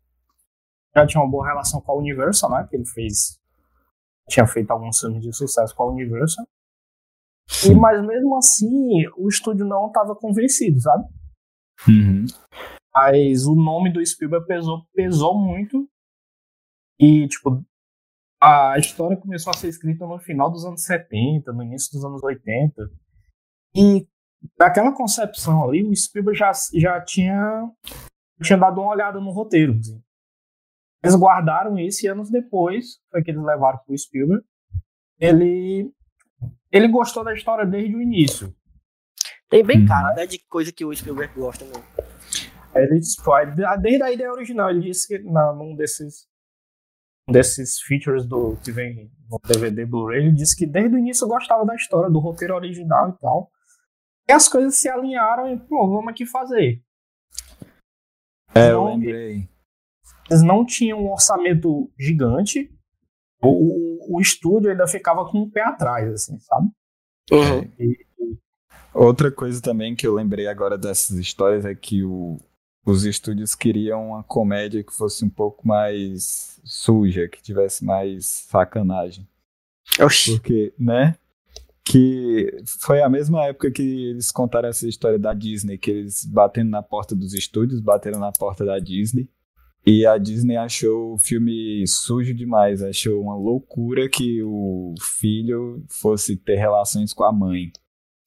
[0.95, 2.67] Já tinha uma boa relação com a Universal, né?
[2.71, 3.41] Que ele fez.
[4.29, 6.47] Tinha feito alguns filmes de sucesso com a Universal.
[7.67, 11.09] E, mas mesmo assim, o estúdio não estava convencido, sabe?
[11.89, 12.27] Uhum.
[12.95, 15.89] Mas o nome do Spielberg pesou, pesou muito.
[17.01, 17.65] E, tipo,
[18.41, 22.23] a história começou a ser escrita no final dos anos 70, no início dos anos
[22.23, 22.91] 80.
[23.75, 24.07] E
[24.59, 27.71] naquela concepção ali, o Spielberg já, já tinha,
[28.43, 29.77] tinha dado uma olhada no roteiro.
[29.79, 30.01] assim.
[31.03, 34.45] Eles guardaram isso e anos depois foi que eles levaram pro Spielberg.
[35.19, 35.93] Ele,
[36.71, 38.55] ele gostou da história desde o início.
[39.49, 39.87] Tem bem Uhum.
[39.87, 40.27] cara, né?
[40.27, 41.83] De coisa que o Spielberg gosta mesmo.
[42.75, 43.33] Ele disse, pô,
[43.81, 46.29] desde a ideia original, ele disse que na, num desses,
[47.29, 51.65] desses features do, que vem no DVD Blu-ray, ele disse que desde o início gostava
[51.65, 53.51] da história, do roteiro original e tal.
[54.29, 56.83] E as coisas se alinharam e, pô, vamos aqui fazer.
[58.55, 59.49] É, eu Não, lembrei.
[60.31, 62.71] Eles não tinham um orçamento gigante,
[63.43, 66.69] o, o, o estúdio ainda ficava com o pé atrás, assim, sabe?
[67.31, 67.73] Uhum.
[67.79, 68.09] E,
[68.95, 72.37] Outra coisa também que eu lembrei agora dessas histórias é que o,
[72.91, 79.29] os estúdios queriam uma comédia que fosse um pouco mais suja, que tivesse mais sacanagem.
[80.01, 80.33] Oxi.
[80.33, 81.15] Porque, né?
[81.85, 86.71] Que foi a mesma época que eles contaram essa história da Disney, que eles batendo
[86.71, 89.29] na porta dos estúdios, bateram na porta da Disney.
[89.87, 96.37] E a Disney achou o filme sujo demais, achou uma loucura que o filho fosse
[96.37, 97.71] ter relações com a mãe.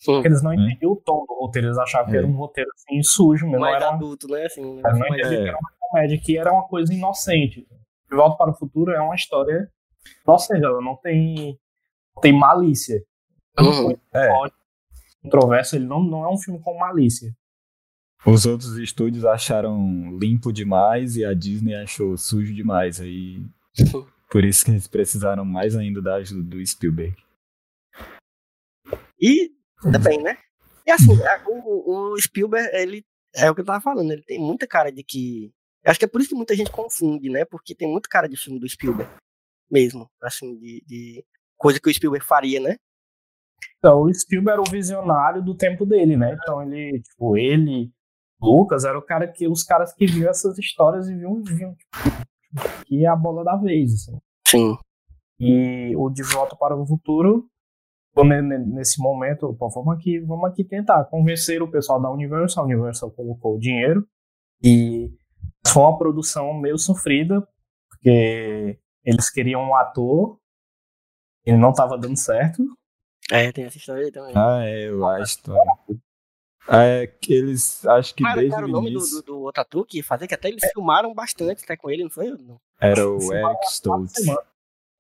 [0.05, 0.55] Porque eles não É.
[0.55, 2.19] entendiam o tom do roteiro, eles achavam que É.
[2.19, 4.45] era um roteiro assim, sujo, não Mais era uma, adulto, né?
[4.45, 5.41] Assim, não negócio mais- entendia É.
[5.43, 7.67] que era uma comédia, que era uma coisa inocente.
[8.09, 9.69] De Volta para o Futuro é uma história
[10.27, 11.57] inocente, ela não tem,
[12.15, 13.01] não tem malícia.
[13.59, 13.91] Uhum.
[14.13, 14.29] É.
[15.21, 17.31] Controverso, ele não, não é um filme com malícia.
[18.25, 22.99] Os outros estúdios acharam limpo demais e a Disney achou sujo demais.
[23.01, 23.43] Aí,
[24.31, 27.15] por isso que eles precisaram mais ainda da ajuda do Spielberg.
[29.19, 29.51] E
[29.85, 30.37] ainda bem, né?
[30.85, 33.03] E assim, a- o, o Spielberg, ele
[33.35, 35.51] é o que eu tava falando, ele tem muita cara de que.
[35.85, 37.43] Acho que é por isso que muita gente confunde, né?
[37.45, 39.11] Porque tem muita cara de filme do Spielberg
[39.69, 41.25] mesmo, assim, de, de
[41.57, 42.75] coisa que o Spielberg faria, né?
[43.77, 46.37] Então, o Spielberg era o visionário do tempo dele, né?
[46.39, 47.91] Então, ele, tipo, ele,
[48.39, 51.91] Lucas, era o cara que, os caras que viam essas histórias e viam, viam tipo,
[52.85, 54.19] que é a bola da vez, assim.
[54.47, 54.77] Sim.
[55.39, 57.47] E o De Volta para o Futuro,
[58.15, 62.63] nesse momento, pô, vamos aqui, vamos aqui tentar convencer o pessoal da Universal.
[62.63, 64.07] A Universal colocou o dinheiro
[64.63, 65.09] e
[65.65, 67.45] foi uma produção meio sofrida,
[67.89, 70.37] porque eles queriam um ator,
[71.45, 72.63] ele não estava dando certo.
[73.31, 74.33] É, tem essa história aí também.
[74.35, 75.39] Ah, é, eu acho.
[76.67, 79.23] Ah, É que eles, acho que Cara, desde cara, o o nome do, início do,
[79.23, 82.09] do outro ator que ia fazer, que até eles filmaram bastante até com ele, não
[82.09, 82.29] foi?
[82.29, 82.59] Não.
[82.79, 84.13] era o Eric Stoltz.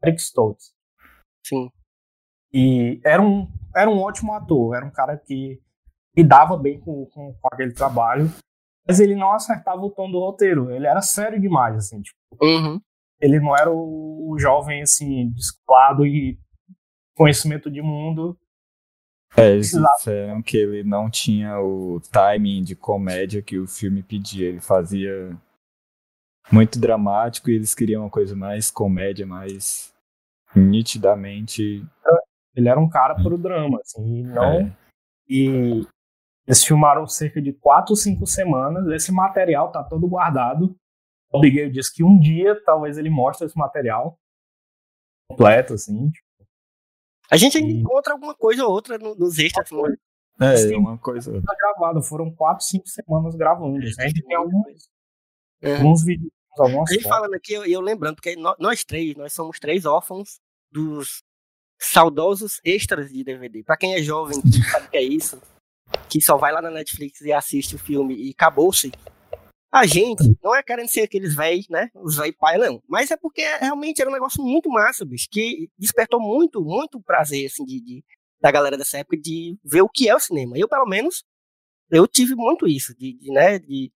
[0.03, 0.73] Eric Stoltz.
[1.45, 1.71] Sim.
[2.53, 5.61] E era um, era um ótimo ator, era um cara que
[6.15, 8.29] lidava bem com, com, com aquele trabalho,
[8.87, 10.69] mas ele não acertava o tom do roteiro.
[10.71, 12.79] Ele era sério demais, assim, tipo, Uhum.
[13.19, 16.37] ele não era o, o jovem, assim, descolado e
[17.15, 18.37] conhecimento de mundo.
[19.37, 24.49] É, eles disseram que ele não tinha o timing de comédia que o filme pedia.
[24.49, 25.37] Ele fazia
[26.51, 29.93] muito dramático e eles queriam uma coisa mais comédia, mais
[30.53, 31.85] nitidamente.
[32.55, 34.43] Ele era um cara pro drama, assim, e não...
[34.61, 34.77] é,
[35.27, 35.85] E
[36.45, 38.85] eles filmaram cerca de quatro ou cinco semanas.
[38.87, 40.75] Esse material tá todo guardado.
[41.31, 44.17] O Miguel disse que um dia talvez ele mostre esse material
[45.29, 46.09] completo, assim.
[46.09, 46.27] tipo,
[47.29, 49.71] A gente ainda E- encontra alguma coisa ou outra no- nos extras.
[49.71, 49.95] Assim,
[50.41, 50.75] é, Sim.
[50.75, 51.41] uma coisa.
[51.41, 52.01] tá gravado.
[52.01, 53.77] Foram quatro, cinco semanas gravando.
[53.77, 54.89] A gente tem alguns,
[55.61, 55.77] É.
[55.77, 57.17] alguns vídeos, algumas A gente fotos.
[57.17, 61.23] falando aqui, eu, eu lembrando, porque nó- nós três, nós somos três órfãos dos
[61.81, 63.63] saudosos extras de DVD.
[63.63, 65.41] Pra quem é jovem, que sabe o que é isso,
[66.09, 68.91] que só vai lá na Netflix e assiste o filme e acabou-se.
[69.73, 71.89] A gente não é querendo ser aqueles véi, né?
[71.95, 72.81] Os véi pai, não.
[72.89, 77.45] Mas é porque realmente era um negócio muito massa, bicho, que despertou muito, muito prazer,
[77.45, 78.03] assim, de, de-
[78.41, 80.57] da galera dessa época de ver o que é o cinema.
[80.57, 81.23] Eu, pelo menos,
[81.89, 83.91] eu tive muito isso, de, de, né, de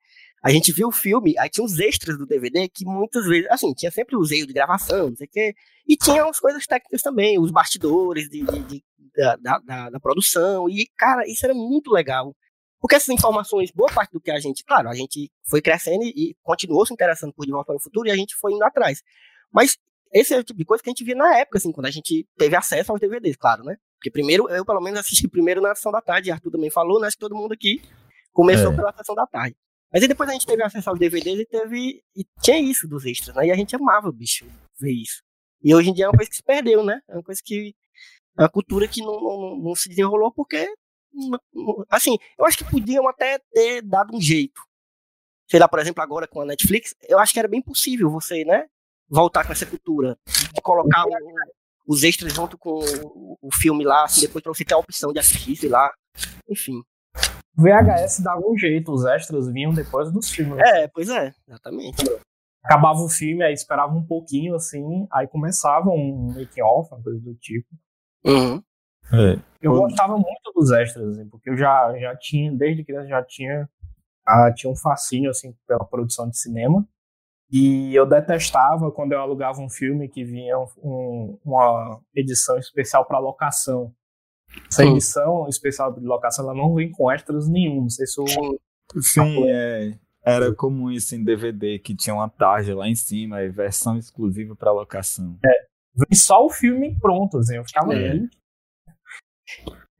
[0.45, 3.73] a gente viu o filme, aí tinha os extras do DVD que muitas vezes, assim,
[3.73, 5.55] tinha sempre os erros de gravação, não sei o quê,
[5.87, 8.83] e tinha umas coisas técnicas também, os bastidores de, de- de-
[9.41, 12.35] da, da, da- produção, e, cara, isso era muito legal.
[12.79, 16.35] Porque essas informações, boa parte do que a gente, claro, a gente foi crescendo e,
[16.43, 19.01] continuou se interessando por De Volta para o Futuro e a gente foi indo atrás.
[19.51, 19.75] Mas
[20.13, 21.91] esse é o tipo de coisa que a gente via na época, assim, quando a
[21.91, 23.77] gente teve acesso aos DVDs, claro, né?
[23.97, 26.99] Porque primeiro, eu pelo menos assisti primeiro na sessão da tarde, e Arthur também falou,
[27.01, 27.07] né?
[27.07, 27.81] Acho que todo mundo aqui
[28.31, 28.75] começou É.
[28.75, 29.55] pela sessão da tarde.
[29.91, 32.03] Mas aí depois a gente teve acesso aos DVDs e teve.
[32.15, 33.47] E tinha isso dos extras, né?
[33.47, 34.45] E a gente amava, bicho,
[34.79, 35.21] ver isso.
[35.63, 36.99] E hoje em dia é uma coisa que se perdeu, né?
[37.07, 37.75] É uma coisa que.
[38.37, 40.67] É uma cultura que não, não, não se desenrolou porque.
[41.89, 44.61] Assim, eu acho que podiam até ter dado um jeito.
[45.49, 48.43] Sei lá, por exemplo, agora com a Netflix, eu acho que era bem possível você,
[48.43, 48.65] né?
[49.07, 50.17] Voltar com essa cultura.
[50.53, 51.05] De colocar
[51.87, 55.13] os extras junto com o, o filme lá, assim, depois pra você ter a opção
[55.13, 55.91] de assistir, sei lá.
[56.49, 56.83] Enfim.
[57.57, 60.57] VHS dava um jeito, os extras vinham depois dos filmes.
[60.59, 62.03] É, pois é, exatamente.
[62.63, 67.35] Acabava o filme, aí esperava um pouquinho, assim, aí começava um making-off, uma coisa do
[67.35, 67.67] tipo.
[68.25, 68.61] Uhum.
[69.13, 73.23] É, Eu gostava muito dos extras, assim, porque eu já, já tinha, desde criança, já
[73.23, 73.69] tinha,
[74.27, 76.85] ah, tinha um fascínio, assim, pela produção de cinema.
[77.51, 83.19] E eu detestava quando eu alugava um filme que vinha um- uma edição especial para
[83.19, 83.93] locação.
[84.69, 84.91] Essa Sim.
[84.91, 87.81] edição especial de locação, ela não vem com extras nenhum.
[87.83, 88.25] Não sei se o
[89.01, 89.49] Sim.
[89.49, 89.97] É.
[90.27, 94.55] Era comum isso em DVD, que tinha uma tarja lá em cima, e versão exclusiva
[94.55, 95.37] para locação.
[95.95, 98.09] vem só o filme pronto, assim, eu ficava É.
[98.13, 98.29] bem.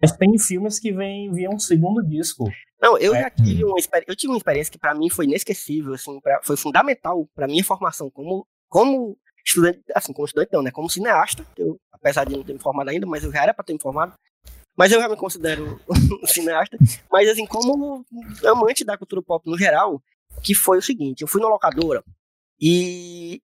[0.01, 2.49] Mas tem filmes que vem via um segundo disco.
[2.81, 3.21] Não, eu É.
[3.21, 6.39] já tive uma experiência, eu tive uma experiência que pra mim foi inesquecível, assim, pra,
[6.43, 9.15] foi fundamental pra minha formação como como
[9.45, 12.89] estudante, assim, como estudante não, né, como cineasta, eu, apesar de não ter me formado
[12.89, 14.13] ainda, mas eu já era pra ter me formado.
[14.77, 15.79] Mas eu já me considero
[16.23, 16.77] um cineasta,
[17.11, 18.05] mas assim, como
[18.45, 20.01] amante da cultura pop no geral,
[20.43, 22.03] que foi o seguinte, eu fui na locadora
[22.59, 23.41] e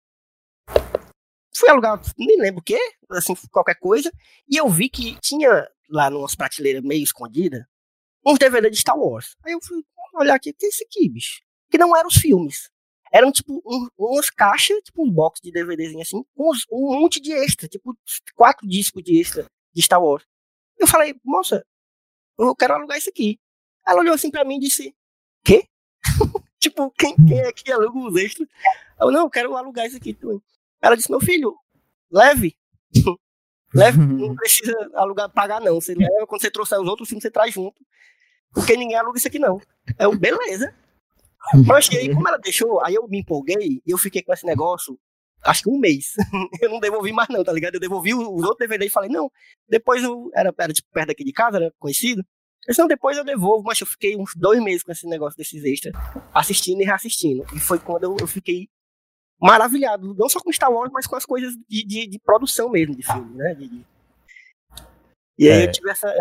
[1.56, 2.80] fui alugar, nem lembro o quê,
[3.12, 4.12] assim, qualquer coisa,
[4.50, 7.64] e eu vi que tinha lá numas prateleiras meio escondidas
[8.26, 9.36] uns DVD de Star Wars.
[9.46, 9.84] Aí eu fui
[10.16, 11.42] olhar aqui, o que é isso aqui, bicho?
[11.70, 12.70] Que não eram os filmes.
[13.12, 17.20] Eram, tipo, um- umas caixas, tipo, um box de DVDzinho assim, com uns- um monte
[17.20, 17.96] de extra, tipo,
[18.36, 20.24] quatro discos de extra de Star Wars.
[20.78, 21.66] Eu falei, moça,
[22.38, 23.40] eu quero alugar isso aqui.
[23.88, 24.96] Ela olhou assim pra mim e disse,
[25.44, 25.68] quê?
[26.60, 28.48] tipo, quem, quem é que aluga os extras?
[29.00, 30.42] Eu, não, eu quero alugar isso aqui também.
[30.82, 31.56] Ela disse, meu filho,
[32.12, 32.56] leve.
[33.74, 35.80] leve, não precisa alugar, pagar não.
[35.80, 37.82] Você leva, quando você trouxer os outros filmes, você traz junto.
[38.54, 39.62] Porque ninguém aluga isso aqui não.
[39.98, 40.74] Eu, beleza.
[41.66, 44.46] Mas e aí, como ela deixou, aí eu me empolguei e eu fiquei com esse
[44.46, 45.00] negócio,
[45.44, 46.14] acho que um mês.
[46.62, 47.76] eu não devolvi mais não, tá ligado?
[47.76, 49.32] Eu devolvi os outros DVD e falei, não,
[49.70, 52.20] depois eu, era, era tipo, perto daqui de casa, era conhecido.
[52.68, 55.36] Eu disse, não, depois eu devolvo, mas eu fiquei uns dois meses com esse negócio
[55.38, 55.94] desses extras,
[56.34, 57.44] assistindo e reassistindo.
[57.56, 58.68] E foi quando eu, eu fiquei
[59.42, 62.96] maravilhado, não só com Star Wars, mas com as coisas de, de, de produção mesmo
[62.96, 63.56] de filme, né?
[63.56, 63.86] De- de-
[65.40, 65.66] E aí É.
[65.66, 66.14] eu tive essa,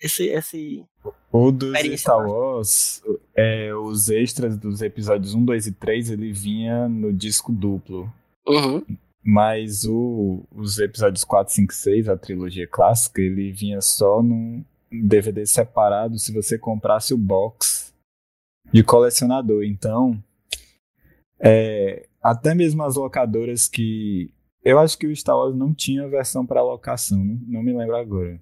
[0.00, 0.84] esse, esse...
[1.30, 2.26] O dos Star.
[2.26, 3.02] Wars,
[3.36, 8.10] é, os extras dos episódios 1, 2 e 3, ele vinha no disco duplo.
[8.46, 8.84] Uhum.
[9.24, 14.64] Mas o- os episódios 4, 5 e 6, a trilogia clássica, ele vinha só num
[14.90, 17.94] DVD separado se você comprasse o box
[18.72, 19.62] de colecionador.
[19.62, 20.22] Então,
[21.40, 24.32] é, até mesmo as locadoras que.
[24.64, 27.96] Eu acho que o Star Wars não tinha versão para locação, não, não me lembro
[27.96, 28.40] agora.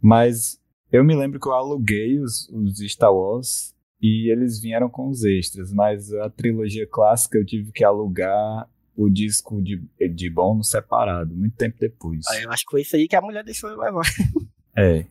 [0.00, 0.60] Mas
[0.92, 5.24] eu me lembro que eu aluguei os, os Star Wars e eles vieram com os
[5.24, 9.82] extras, mas a trilogia clássica eu tive que alugar o disco de,
[10.14, 12.26] de bônus separado, muito tempo depois.
[12.30, 14.02] Aí eu acho que foi isso aí que a mulher deixou eu levar.
[14.78, 15.06] É,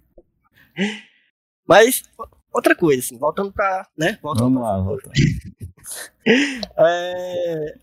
[1.68, 2.04] Mas,
[2.54, 3.88] outra coisa, assim, voltando pra.
[3.98, 4.20] Né?
[4.22, 5.12] Voltando vamos pra- lá, volta.
[6.78, 7.76] É,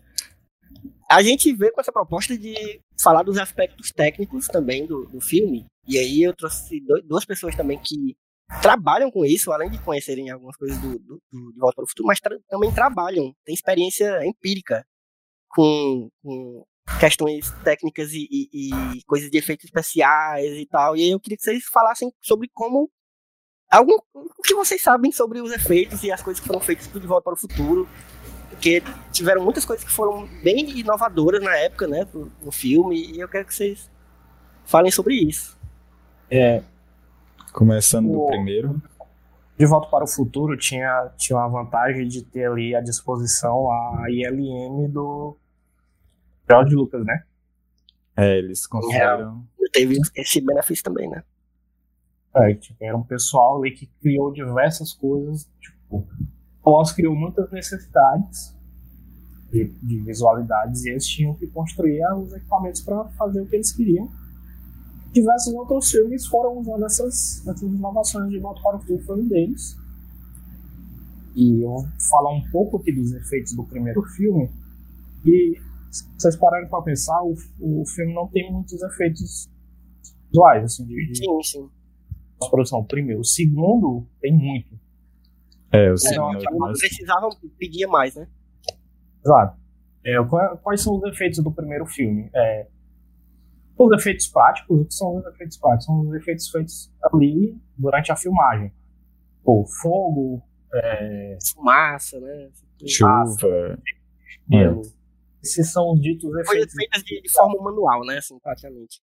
[1.09, 5.65] A gente veio com essa proposta de falar dos aspectos técnicos também do, do filme.
[5.87, 8.15] E aí eu trouxe do- duas pessoas também que
[8.61, 11.87] trabalham com isso, além de conhecerem algumas coisas do, do, do De Volta para o
[11.89, 14.85] Futuro, mas tra- também trabalham, têm experiência empírica
[15.55, 16.65] com, com
[16.99, 20.95] questões técnicas e, e- e coisas de efeitos especiais e tal.
[20.95, 22.89] E aí eu queria que vocês falassem sobre como.
[23.71, 27.07] Algum, o que vocês sabem sobre os efeitos e as coisas que foram feitas De
[27.07, 27.87] Volta para o Futuro
[28.51, 32.07] porque tiveram muitas coisas que foram bem inovadoras na época, né,
[32.41, 33.89] no filme, e eu quero que vocês
[34.63, 35.57] falem sobre isso.
[36.29, 36.61] É,
[37.51, 38.79] Começando do O- primeiro.
[39.57, 44.05] De Volta para o Futuro tinha, tinha a vantagem de ter ali à disposição a
[44.09, 45.35] ILM do
[46.49, 47.23] George Lucas, né?
[48.15, 49.45] É, eles construíram.
[49.71, 51.23] Teve esse benefício também, né?
[52.35, 55.49] É, tipo, era um pessoal ali que criou diversas coisas.
[55.59, 56.07] Tipo,
[56.63, 58.55] o Oz criou muitas necessidades
[59.51, 63.71] de, de visualidades e eles tinham que construir os equipamentos para fazer o que eles
[63.71, 64.09] queriam.
[65.11, 69.27] Diversos outros filmes foram usando essas, essas inovações de Volta para o Futuro, foi um
[69.27, 69.77] deles.
[71.35, 74.49] E eu vou falar um pouco aqui dos efeitos do primeiro filme.
[75.23, 75.59] E
[75.95, 79.49] se vocês pararem para pensar, o, o filme não tem muitos efeitos
[80.31, 81.69] visuais, assim, de, de Sim, sim.
[82.49, 82.79] produção.
[82.79, 83.21] O primeiro.
[83.21, 84.77] O segundo tem muito.
[85.71, 86.39] É, o É, segundo.
[86.51, 88.27] não, precisavam, pedia mais, né?
[89.25, 89.57] Exato.
[90.05, 92.29] É, qua- quais são os efeitos do primeiro filme?
[92.35, 92.67] É,
[93.77, 95.85] os efeitos práticos, o que são os efeitos práticos?
[95.85, 98.71] São os efeitos feitos ali durante a filmagem.
[99.43, 100.41] Pô, fogo,
[100.73, 102.49] é, Fumaça, né?
[102.87, 103.79] Chuva.
[104.51, 104.81] gelo.
[105.43, 106.73] Esses são os ditos Coisas efeitos.
[106.73, 108.17] feitas de, de forma manual, né?
[108.17, 109.01] Assim, praticamente.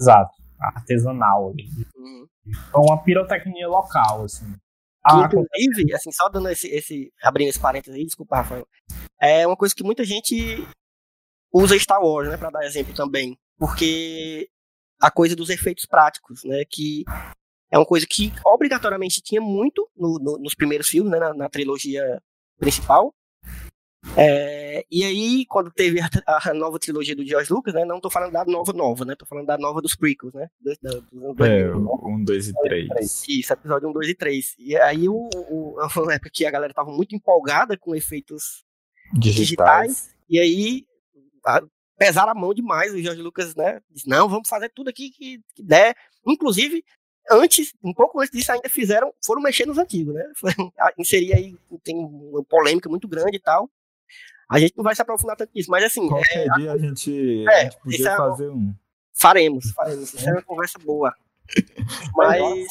[0.00, 0.30] Exato.
[0.60, 1.64] Artesanal ali.
[1.96, 2.26] Uhum.
[2.46, 4.46] Então, uma pirotecnia local, assim.
[5.04, 7.10] Ah, inclusive, assim, só dando esse, esse.
[7.22, 8.66] abrindo esse parênteses aí, desculpa, Rafael.
[9.20, 10.34] É uma coisa que muita gente
[11.52, 12.36] usa Star Wars, né?
[12.36, 13.38] Pra dar exemplo também.
[13.56, 14.48] Porque
[15.00, 16.64] a coisa dos efeitos práticos, né?
[16.68, 17.04] Que
[17.70, 21.18] é uma coisa que obrigatoriamente tinha muito no- no- nos primeiros filmes, né?
[21.18, 22.02] Na, na trilogia
[22.58, 23.14] principal.
[24.16, 26.08] É, e aí, quando teve a,
[26.50, 27.84] a nova trilogia do George Lucas, né?
[27.84, 29.14] Não tô falando da nova nova, né?
[29.14, 30.48] Tô falando da nova dos prequels, né?
[30.60, 31.86] Do- da- dos anos É, 2000.
[31.86, 32.88] o um, dois e três.
[33.28, 34.54] Isso, episódio 1, 2 e 3.
[34.58, 38.64] E aí o, o, foi uma época que a galera tava muito empolgada com efeitos
[39.14, 39.36] Digitais.
[39.36, 40.16] digitais.
[40.28, 40.84] E aí
[41.46, 41.62] a-
[41.96, 42.92] pesaram a mão demais.
[42.92, 43.80] O Jorge Lucas, né?
[43.90, 45.94] Disse, não, vamos fazer tudo aqui que, que der.
[46.26, 46.82] Inclusive,
[47.30, 50.24] antes, um pouco antes disso, ainda fizeram, foram mexer nos antigos, né?
[50.98, 53.70] Inserir aí, tem uma polêmica muito grande e tal.
[54.50, 56.08] A gente não vai se aprofundar tanto nisso, mas assim.
[56.08, 58.74] Qualquer é, dia a gente, é, a gente podia é fazer um.
[59.12, 60.14] Faremos, faremos.
[60.14, 61.14] Isso é uma conversa boa.
[62.16, 62.66] Mas.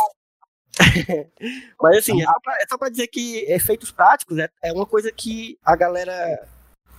[1.82, 4.86] Mas assim, é só, pra, é só pra dizer que efeitos práticos é, é uma
[4.86, 6.48] coisa que a galera.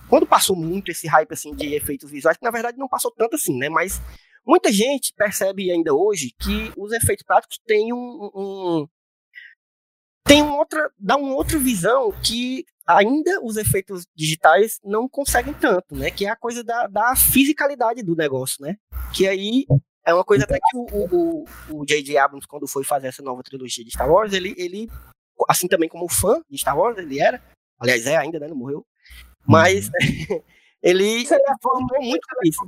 [0.07, 3.35] Quando passou muito esse hype assim, de efeitos visuais, que na verdade não passou tanto
[3.35, 3.69] assim, né?
[3.69, 4.01] Mas
[4.45, 8.29] muita gente percebe ainda hoje que os efeitos práticos têm um.
[8.35, 8.87] um
[10.25, 10.91] tem uma outra.
[10.97, 16.09] dá uma outra visão que ainda os efeitos digitais não conseguem tanto, né?
[16.09, 18.77] Que é a coisa da, da fisicalidade do negócio, né?
[19.13, 19.67] Que aí
[20.03, 22.17] é uma coisa até que o, o, o J.J.
[22.17, 24.89] Abrams, quando foi fazer essa nova trilogia de Star Wars, ele, ele,
[25.47, 27.39] assim também como fã de Star Wars, ele era,
[27.79, 28.47] aliás, é ainda, né?
[28.47, 28.83] Não morreu.
[29.47, 29.93] Mas uhum.
[30.81, 31.27] ele
[31.61, 32.59] voltou muito com isso.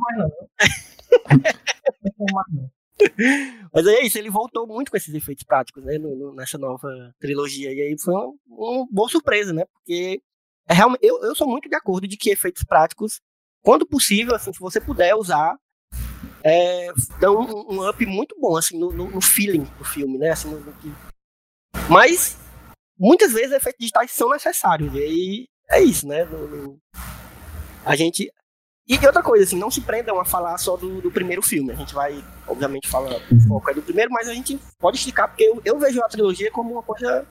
[3.74, 6.90] Mas é isso, ele voltou muito com esses efeitos práticos, né, no, no, nessa nova
[7.20, 7.72] trilogia.
[7.74, 9.66] E aí foi uma, uma boa surpresa, né?
[9.74, 10.22] Porque
[10.68, 13.22] é realmente, eu, eu sou muito de acordo de que efeitos práticos,
[13.62, 15.58] quando possível, assim, se você puder usar,
[16.44, 20.32] é, dão um, um, up muito bom, assim, no, no, feeling do filme, né?
[20.32, 20.62] Assim, no,
[21.90, 22.38] mas
[22.98, 24.94] muitas vezes efeitos digitais são necessários.
[24.94, 26.28] E aí é isso, né?
[27.86, 28.32] a gente
[29.00, 31.72] e outra coisa, assim, não se prendam a falar só do, do primeiro filme.
[31.72, 33.48] A gente vai, obviamente, falar um uhum.
[33.48, 36.52] pouco é do primeiro, mas a gente pode explicar, porque eu, eu vejo a trilogia
[36.52, 37.26] como uma coisa.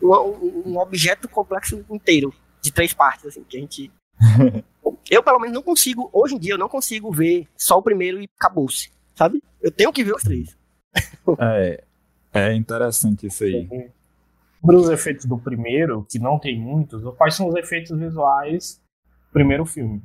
[0.00, 2.32] Um, um, objeto complexo inteiro,
[2.62, 3.90] de três partes, assim, que a gente.
[5.10, 8.20] eu, pelo menos, não consigo, hoje em dia, eu não consigo ver só o primeiro
[8.20, 9.42] e acabou-se, sabe?
[9.60, 10.56] Eu tenho que ver os três.
[11.40, 11.82] é,
[12.32, 13.90] é interessante isso aí.
[14.60, 18.80] Sobre os efeitos do primeiro, que não tem muitos, quais são os efeitos visuais
[19.26, 20.00] do primeiro filme?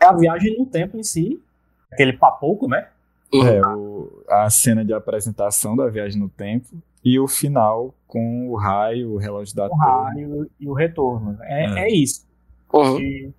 [0.00, 1.42] É a viagem no tempo em si,
[1.90, 2.88] aquele papoco, né?
[3.32, 6.68] É, o, a cena de apresentação da viagem no tempo
[7.04, 11.36] e o final com o raio, o relógio da o raio e o retorno.
[11.42, 11.78] É, é.
[11.80, 12.24] é isso.
[12.72, 12.98] Uhum.
[12.98, 13.32] E,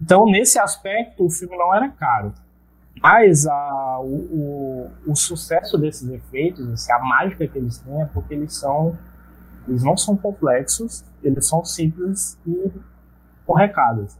[0.00, 2.32] então, nesse aspecto, o filme não era caro.
[3.00, 8.06] Mas a, o, o, o, sucesso desses efeitos, assim, a mágica que eles têm é
[8.06, 8.96] porque eles são.
[9.68, 12.70] Eles não são complexos, eles são simples e
[13.44, 14.16] com recados.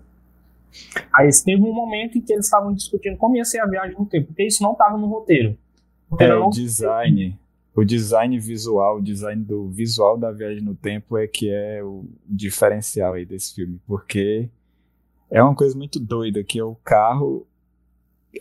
[1.15, 4.07] Aí teve um momento em que eles estavam discutindo como ia ser a viagem no
[4.07, 5.57] tempo, porque isso não estava no roteiro.
[6.19, 7.39] É, o design.
[7.75, 12.07] O design visual, o design do visual da viagem no tempo é que é o
[12.27, 14.49] diferencial aí desse filme, porque
[15.31, 17.47] é uma coisa muito doida que o carro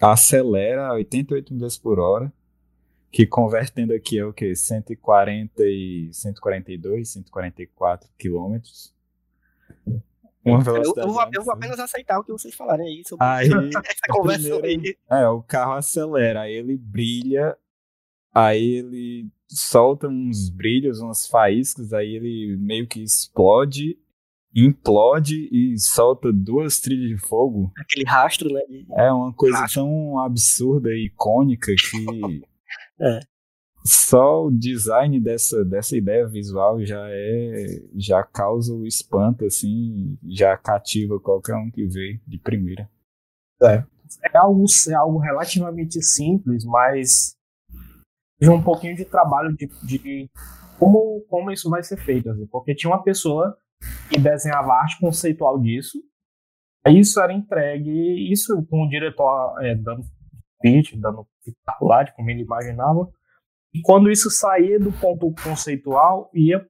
[0.02, 2.32] acelera 88 milhas por hora,
[3.12, 8.94] que convertendo aqui é o que 140 e 142, 144 quilômetros.
[10.46, 13.26] Uma velocidade eu, eu, vou, eu, vou, apenas aceitar o que vocês falarem aí sobre
[13.26, 13.50] aí,
[13.86, 14.96] essa conversa aí.
[15.10, 17.58] É, o carro acelera, aí ele brilha,
[18.34, 23.98] aí ele solta uns brilhos, umas faíscas, aí ele meio que explode,
[24.56, 27.72] implode e solta duas trilhas de fogo.
[27.78, 28.62] Aquele rastro, né?
[28.98, 29.82] É uma coisa rastro.
[29.82, 32.44] tão absurda e icônica que.
[33.02, 33.20] é
[33.86, 40.58] só o design dessa, dessa ideia visual já é já causa o espanto assim já
[40.58, 42.90] cativa qualquer um que vê de primeira.
[43.62, 43.84] É,
[44.24, 47.36] é algo é algo relativamente simples mas
[48.42, 50.30] de um pouquinho de trabalho de, de
[50.80, 53.56] como como isso vai ser feito assim, porque tinha uma pessoa
[54.10, 56.00] que desenhava arte conceitual disso
[56.88, 60.04] isso era entregue isso com o diretor é, dando
[60.60, 63.08] pitch dando espetacular como ele imaginava
[63.76, 66.66] e quando isso saía do ponto conceitual, ia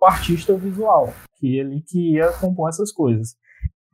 [0.00, 3.36] o artista visual, que ele que ia compor essas coisas.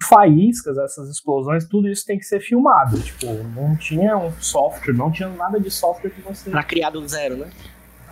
[0.02, 2.98] Faíscas, essas explosões, tudo isso tem que ser filmado.
[3.02, 6.48] Tipo, não tinha um software, não tinha nada de software que você.
[6.48, 7.50] Pra criar do zero, né?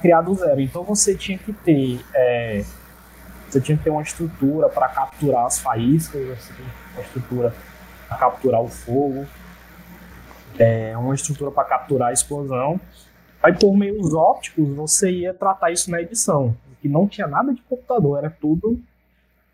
[0.03, 0.61] Criar do zero.
[0.61, 2.05] Então você tinha que ter.
[2.13, 2.63] É,
[3.49, 6.51] você tinha que ter uma estrutura para capturar as faíscas,
[6.93, 7.55] uma estrutura
[8.09, 9.27] para capturar o fogo,
[10.59, 12.79] é, uma estrutura para capturar a explosão.
[13.45, 16.57] Aí, por meios ópticos, você ia tratar isso na edição.
[16.81, 18.81] Que não tinha nada de computador, era tudo.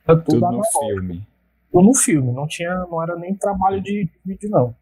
[0.06, 1.26] Era tudo, tudo no filme.
[1.72, 4.74] Tudo no filme, não, tinha, não era nem trabalho de vídeo, não.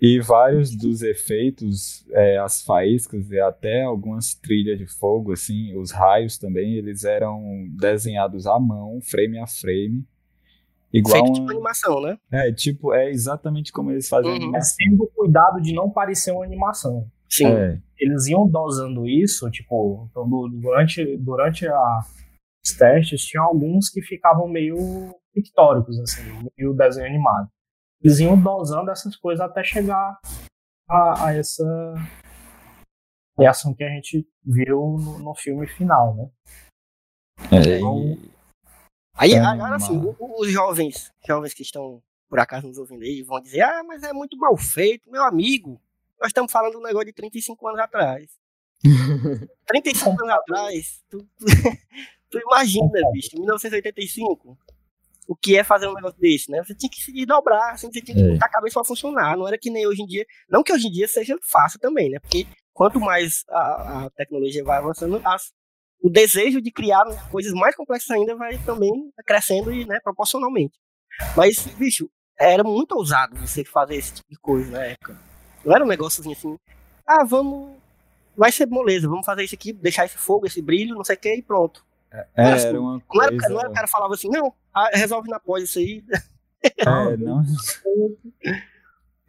[0.00, 5.92] E vários dos efeitos, é, as faíscas e até algumas trilhas de fogo, assim, os
[5.92, 7.40] raios também, eles eram
[7.78, 10.04] desenhados à mão, frame a frame.
[10.92, 11.34] Igual Feito uma...
[11.34, 12.18] tipo animação, né?
[12.32, 14.56] É, tipo, é exatamente como eles fazem uhum.
[14.56, 17.06] É tendo cuidado de não parecer uma animação.
[17.28, 17.46] Sim.
[17.46, 17.78] É.
[18.02, 22.00] Eles iam dosando isso, tipo, então, durante, durante a,
[22.64, 24.76] os testes, tinha alguns que ficavam meio
[25.32, 26.22] pictóricos, assim,
[26.58, 27.48] meio desenho animado.
[28.02, 30.18] Eles iam dosando essas coisas até chegar
[30.88, 31.64] a, a essa
[33.38, 36.30] reação que a gente viu no, no filme final, né?
[37.52, 38.32] É, Então,
[39.14, 43.22] Aí, É agora uma- assim, os jovens, jovens que estão por acaso nos ouvindo aí,
[43.22, 45.78] vão dizer, ah, mas é muito mal feito, meu amigo.
[46.22, 48.30] Nós estamos falando de um negócio de 35 anos atrás.
[49.66, 51.44] 35 anos atrás, tu, tu,
[52.30, 54.56] tu imagina, bicho, em 1985,
[55.28, 56.62] o que é fazer um negócio desse, né?
[56.64, 58.32] Você tinha que se dobrar, assim, você tinha que É.
[58.34, 59.36] botar a cabeça pra funcionar.
[59.36, 60.24] Não era que nem hoje em dia.
[60.48, 62.18] Não que hoje em dia seja fácil também, né?
[62.20, 65.52] Porque quanto mais a, a tecnologia vai avançando, as-
[66.00, 68.90] o desejo de criar coisas mais complexas ainda vai também
[69.24, 70.76] crescendo e, né, proporcionalmente.
[71.36, 72.08] Mas, bicho,
[72.38, 75.16] era muito ousado você fazer esse tipo de coisa na época.
[75.64, 76.58] Não era um negócio assim,
[77.06, 77.70] ah, vamos.
[78.36, 81.18] Vai ser moleza, vamos fazer isso aqui, deixar esse fogo, esse brilho, não sei o
[81.18, 81.84] que, e pronto.
[82.10, 83.48] é, assim, era uma Não era, coisa.
[83.50, 86.02] não era o cara falava assim, não, ah, resolve na pós isso aí.
[86.62, 87.42] é, não,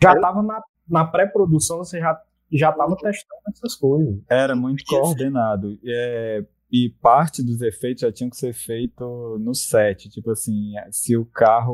[0.02, 2.22] já tava na, na pré-produção, você já,
[2.52, 4.20] já tava testando essas coisas.
[4.30, 5.78] era muito coordenado.
[5.84, 10.10] É, e parte dos efeitos já tinham que ser feito no set.
[10.10, 11.74] Tipo assim, se o carro,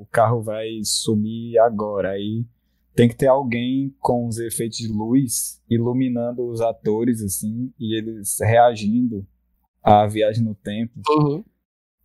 [0.00, 2.44] o carro vai sumir agora, aí
[2.94, 8.38] tem que ter alguém com os efeitos de luz iluminando os atores, assim, e eles
[8.40, 9.26] reagindo
[9.82, 11.00] à viagem no tempo.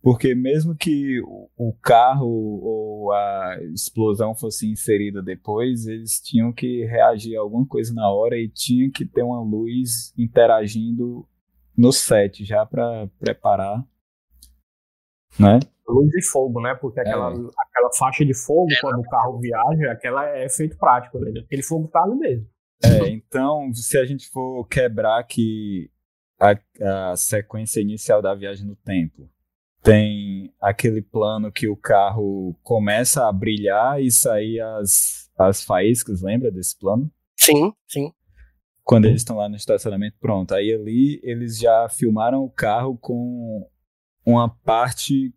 [0.00, 6.84] Porque mesmo que o- o carro ou a explosão fosse inserida depois, eles tinham que
[6.86, 11.26] reagir a alguma coisa na hora e tinha que ter uma luz interagindo
[11.76, 13.84] no set já para preparar,
[15.38, 15.58] né?
[15.88, 16.74] Luz e fogo, né?
[16.74, 21.18] Porque aquela, aquela faixa de fogo, quando o carro viaja, aquela é efeito prático.
[21.18, 21.40] Né?
[21.40, 22.46] Aquele fogo tá ali mesmo.
[22.84, 25.90] É, então, se a gente for quebrar que
[26.38, 29.28] a, a sequência inicial da viagem no tempo
[29.82, 36.50] tem aquele plano que o carro começa a brilhar e sair as, as faíscas, lembra
[36.50, 37.10] desse plano?
[37.36, 38.12] Sim, sim.
[38.84, 40.54] Quando eles estão lá no estacionamento, pronto.
[40.54, 43.68] Aí ali eles já filmaram o carro com
[44.24, 45.32] uma parte.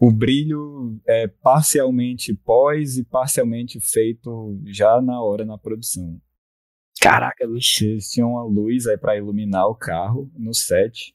[0.00, 6.20] O brilho é parcialmente pós e parcialmente feito já na hora na produção.
[7.00, 7.84] Caraca, bicho.
[7.84, 11.14] Eles tinham uma luz aí para iluminar o carro no set.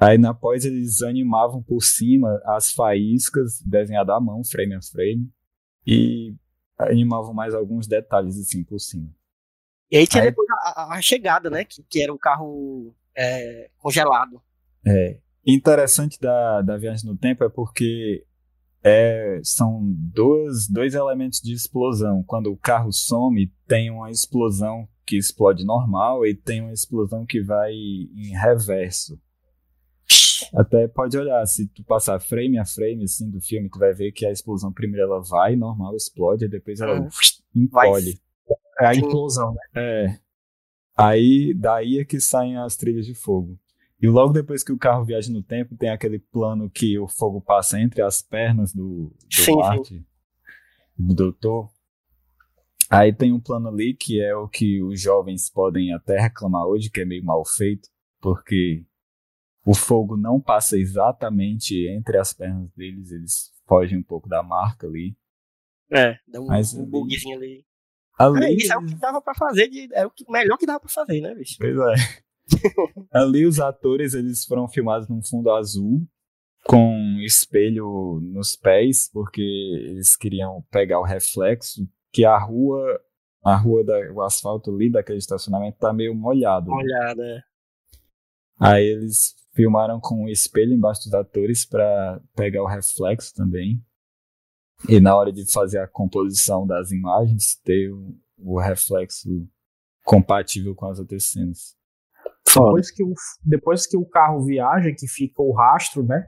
[0.00, 5.30] Aí na pós eles animavam por cima as faíscas desenhadas à mão, frame a frame,
[5.86, 6.34] e
[6.78, 9.08] animavam mais alguns detalhes assim por cima.
[9.90, 11.64] E aí tinha Aí- depois a, a- chegada, né?
[11.64, 14.42] Que, que era o carro é, congelado.
[14.86, 15.20] É.
[15.46, 18.24] Interessante da, da viagem no tempo é porque
[18.82, 22.22] é, são dois, dois elementos de explosão.
[22.24, 27.42] Quando o carro some, tem uma explosão que explode normal e tem uma explosão que
[27.42, 29.18] vai em reverso.
[30.54, 34.12] Até pode olhar, se tu passar frame a frame assim do filme, tu vai ver
[34.12, 37.08] que a explosão primeiro ela vai, normal, explode, e depois ela Uhum.
[37.54, 38.20] encolhe.
[38.80, 39.60] É a implosão, né?
[39.74, 40.18] É.
[40.96, 43.58] Aí, daí é que saem as trilhas de fogo.
[44.02, 47.40] E logo depois que o carro viaja no tempo, tem aquele plano que o fogo
[47.40, 50.04] passa entre as pernas do, do Sim, Marty,
[50.98, 51.70] do doutor.
[52.90, 56.90] Aí tem um plano ali que é o que os jovens podem até reclamar hoje,
[56.90, 57.88] que é meio mal feito,
[58.20, 58.84] porque
[59.64, 64.88] o fogo não passa exatamente entre as pernas deles, eles fogem um pouco da marca
[64.88, 65.16] ali.
[65.88, 67.64] É, dá um, Mas um bugzinho ali.
[68.18, 70.66] Ali, É, isso é o que dava pra fazer, de, é o que, melhor que
[70.66, 71.56] dava pra fazer, né, bicho?
[71.60, 72.31] Pois é.
[73.12, 76.06] Ali os atores eles foram filmados num fundo azul
[76.64, 83.00] com espelho nos pés porque eles queriam pegar o reflexo que a rua
[83.44, 86.70] a rua da, o asfalto ali daquele estacionamento tá meio molhado.
[86.70, 86.82] Uma
[87.14, 87.38] né?
[87.38, 87.40] é.
[88.58, 93.84] Aí eles filmaram com um espelho embaixo dos atores para pegar o reflexo também.
[94.88, 99.48] E na hora de fazer a composição das imagens ter o, o reflexo
[100.04, 101.76] compatível com as outras cenas.
[102.46, 103.14] Depois que, o,
[103.44, 106.26] depois que o carro viaja, que fica o rastro, né?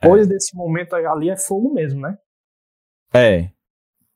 [0.00, 2.16] Depois desse momento ali é fogo mesmo, né?
[3.12, 3.50] É.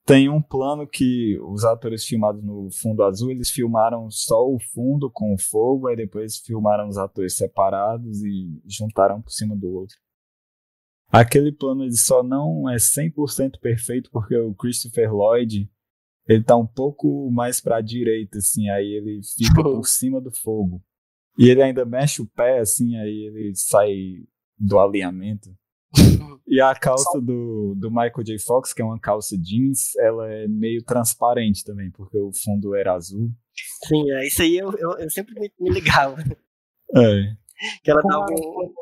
[0.05, 5.11] Tem um plano que os atores filmados no fundo azul, eles filmaram só o fundo
[5.11, 9.97] com o fogo, aí depois filmaram os atores separados e juntaram por cima do outro.
[11.11, 15.71] Aquele plano ele só não é 100% perfeito porque o Christopher Lloyd,
[16.27, 20.83] ele tá um pouco mais pra direita, assim, aí ele fica por cima do fogo.
[21.39, 23.95] E ele ainda mexe o pé, assim, aí ele sai
[24.59, 25.51] do alinhamento.
[26.51, 28.39] E a calça do, do Michael J.
[28.39, 32.95] Fox, que é uma calça jeans, ela é meio transparente também, porque o fundo era
[32.95, 33.31] azul.
[33.87, 36.17] Sim, é, isso aí eu, eu, eu sempre me, me ligava.
[36.97, 37.37] É.
[37.83, 38.75] Que ela dava um.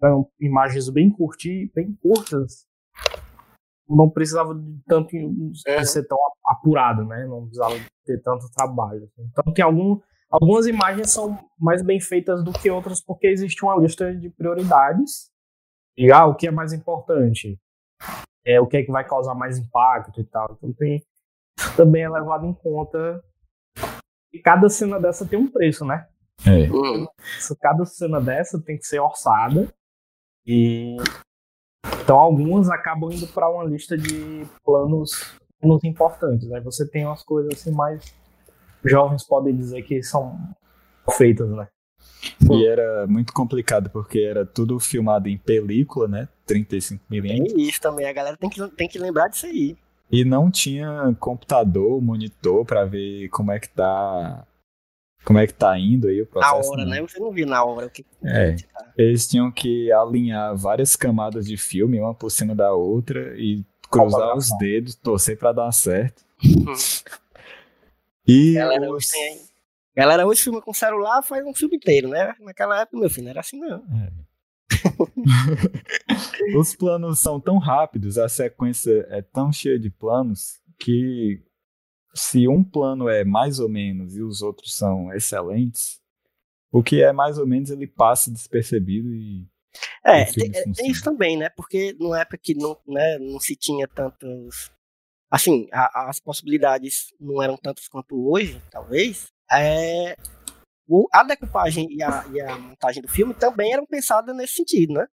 [0.00, 2.64] Eram imagens bem curti, bem curtas.
[3.88, 5.16] não precisava de tanto
[5.66, 5.84] é.
[5.84, 7.26] ser tão apurado, né?
[7.26, 9.10] Não precisava ter tanto trabalho.
[9.18, 9.98] Então tem algum,
[10.30, 15.30] algumas imagens são mais bem feitas do que outras porque existe uma lista de prioridades
[15.96, 17.58] e ah, o que é mais importante,
[18.44, 20.56] é o que é que vai causar mais impacto e tal.
[20.56, 21.02] Então tem
[21.76, 23.22] também é levado em conta
[24.32, 26.06] e cada cena dessa tem um preço, né?
[26.46, 26.68] É.
[27.60, 29.68] Cada cena dessa tem que ser orçada
[30.46, 30.96] e
[32.02, 36.46] então algumas acabam indo para uma lista de planos menos importantes.
[36.46, 36.60] Aí né?
[36.60, 38.14] você tem umas coisas assim mais
[38.84, 40.38] jovens podem dizer que são
[41.16, 41.68] feitas, né?
[42.50, 46.28] E era muito complicado porque era tudo filmado em película, né?
[46.48, 47.00] 35mm.
[47.30, 49.76] É isso também, a galera tem que, tem que lembrar disso aí.
[50.10, 54.46] E não tinha computador, monitor para ver como é que tá
[55.24, 56.54] como é que tá indo aí o processo.
[56.54, 56.90] Na hora, não.
[56.90, 57.02] né?
[57.02, 58.04] Você não viu na hora o que.
[58.24, 58.56] É.
[58.96, 64.34] Eles tinham que alinhar várias camadas de filme, uma por cima da outra, e cruzar
[64.34, 66.24] os dedos, torcer para dar certo.
[68.28, 68.94] e Galera, os...
[68.94, 69.48] hoje tem...
[69.96, 72.34] Galera hoje filma com celular, faz um filme inteiro, né?
[72.40, 73.82] Naquela época, meu filho, não era assim não.
[76.56, 81.42] os planos são tão rápidos, a sequência é tão cheia de planos que
[82.14, 86.00] se um plano é mais ou menos e os outros são excelentes,
[86.70, 89.46] o que é mais ou menos ele passa despercebido e.
[90.04, 90.90] É, tem, tem funciona.
[90.90, 91.48] isso também, né?
[91.50, 94.70] Porque numa época que não, né, não se tinha tantos.
[95.30, 99.26] Assim, a- as possibilidades não eram tantas quanto hoje, talvez.
[99.50, 100.16] É,
[100.86, 104.94] o- a decupagem e a, e a montagem do filme também eram pensadas nesse sentido,
[104.94, 105.06] né?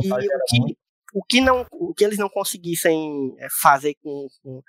[0.00, 0.78] Que- era o, que,
[1.14, 4.62] o, que não, o que eles não conseguissem é, fazer com, com-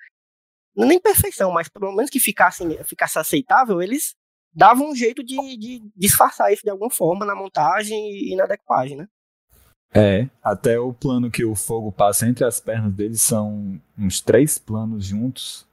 [0.76, 4.16] Nem perfeição, mas pelo menos que ficasse, ficasse aceitável, eles
[4.54, 8.96] davam um jeito de, de disfarçar isso de alguma forma na montagem e na decupagem,
[8.96, 9.08] né?
[9.94, 14.60] É, até o plano que o fogo passa entre as pernas dele são uns três
[14.60, 15.68] planos juntos.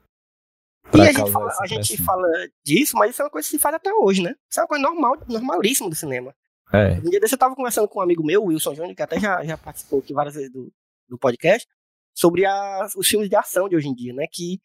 [0.94, 2.28] E a gente, fala, a gente fala
[2.64, 4.34] disso, mas isso é uma coisa que se faz até hoje, né?
[4.48, 6.34] Isso é uma coisa normal, normalíssima do cinema.
[6.72, 9.20] É, Um dia desse eu tava conversando com um amigo meu, Wilson Júnior, que até
[9.20, 10.72] já, já participou aqui várias vezes do,
[11.08, 11.66] do podcast,
[12.14, 14.26] sobre a, os filmes de ação de hoje em dia, né?
[14.30, 14.60] Que,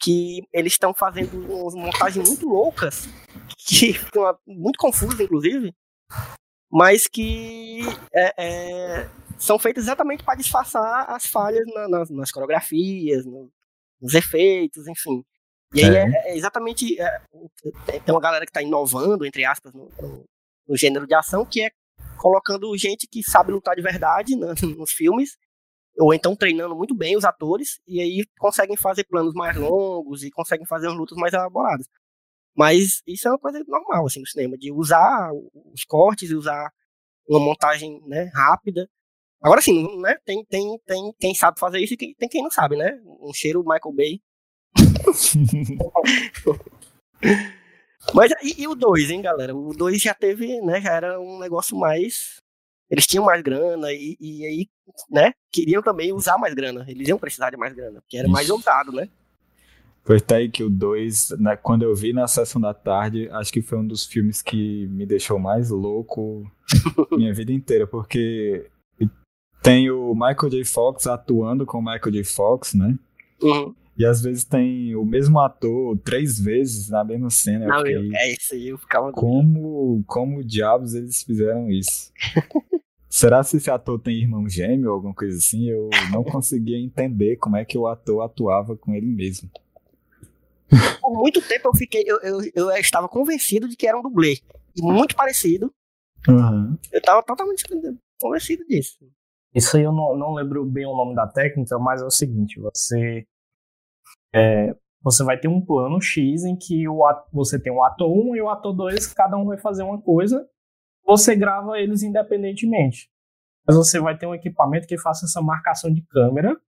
[0.00, 3.08] que eles estão fazendo umas montagens muito loucas,
[3.66, 5.74] que ficam muito confusas, inclusive,
[6.72, 7.80] mas que
[8.14, 8.32] é,
[9.02, 9.08] é,
[9.38, 13.50] são feitas exatamente para disfarçar as falhas na- nas, nas coreografias, no-
[14.00, 15.22] nos efeitos, enfim.
[15.74, 16.30] E aí É.
[16.30, 17.00] é, exatamente.
[17.00, 17.20] é,
[17.86, 20.24] tem- uma galera que está inovando, entre aspas, no, no-
[20.68, 21.70] no gênero de ação, que é
[22.18, 24.46] colocando gente que sabe lutar de verdade né,
[24.78, 25.36] nos filmes,
[25.98, 30.30] ou então treinando muito bem os atores, e aí conseguem fazer planos mais longos e
[30.30, 31.86] conseguem fazer lutas mais elaboradas.
[32.56, 35.30] Mas isso é uma coisa normal, assim, no cinema, de usar
[35.72, 36.70] os cortes e usar
[37.26, 38.88] uma montagem né, rápida.
[39.42, 42.76] Agora sim, né, tem, tem, tem quem sabe fazer isso e tem quem não sabe,
[42.76, 43.00] né?
[43.20, 44.20] Um cheiro Michael Bay.
[48.14, 49.54] Mas e, e o 2, hein, galera?
[49.54, 50.80] O 2 já teve, né?
[50.80, 52.36] Já era um negócio mais.
[52.90, 54.68] Eles tinham mais grana e, e aí,
[55.10, 55.32] né?
[55.50, 56.84] Queriam também usar mais grana.
[56.88, 59.08] Eles iam precisar de mais grana, porque era mais ousado, né?
[60.04, 63.62] Foi até aí que o 2, quando eu vi na sessão da tarde, acho que
[63.62, 66.44] foi um dos filmes que me deixou mais louco
[67.12, 68.68] minha vida inteira, porque
[69.62, 70.64] tem o Michael J.
[70.64, 72.24] Fox atuando com o Michael J.
[72.24, 72.98] Fox, né?
[73.40, 73.72] Uhum.
[73.96, 77.66] E às vezes tem o mesmo ator três vezes na mesma cena.
[77.66, 79.12] Eu Não, fiquei, eu, é isso aí, eu ficava.
[79.12, 82.10] como, como diabos eles fizeram isso?
[83.08, 85.68] Será se esse ator tem irmão gêmeo ou alguma coisa assim?
[85.68, 89.50] Eu não conseguia entender como é que o ator atuava com ele mesmo.
[91.00, 92.02] Por muito tempo eu fiquei.
[92.06, 94.38] Eu, eu, eu estava convencido de que era um dublê.
[94.74, 95.72] E muito parecido.
[96.28, 96.78] Uhum.
[96.90, 97.64] Eu estava totalmente
[98.20, 98.98] convencido disso.
[99.54, 102.58] Isso aí eu não, não lembro bem o nome da técnica, mas é o seguinte,
[102.58, 103.26] você
[104.34, 108.08] é, você vai ter um plano X em que o, at- você tem o ator
[108.10, 110.48] 1 e o ator 2, cada um vai fazer uma coisa,
[111.04, 113.10] você grava eles independentemente.
[113.66, 116.58] Mas você vai ter um equipamento que faça essa marcação de câmera,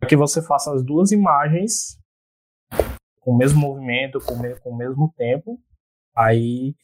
[0.00, 1.98] para que você faça as duas imagens
[3.20, 5.60] com o mesmo movimento, com o, me- com o mesmo tempo.
[6.16, 6.74] Aí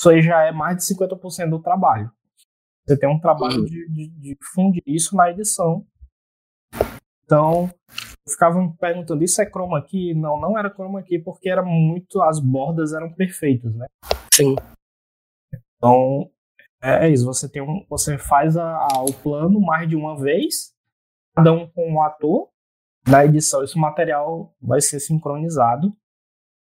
[0.00, 2.10] isso aí já é mais de 50% do trabalho.
[2.86, 5.86] Você tem um trabalho de, de, de fundir isso na edição.
[7.24, 7.70] Então,
[8.26, 10.14] eu ficava me perguntando, isso é chroma key?
[10.14, 13.86] Não, não era chroma key porque era muito, as bordas eram perfeitas, né?
[14.34, 14.54] Sim.
[15.76, 16.30] Então,
[16.82, 20.16] é, é isso, você tem um, você faz a, a- o plano mais de uma
[20.18, 20.72] vez,
[21.34, 22.48] cada um com um ator.
[23.06, 25.94] Na edição, esse material vai ser sincronizado.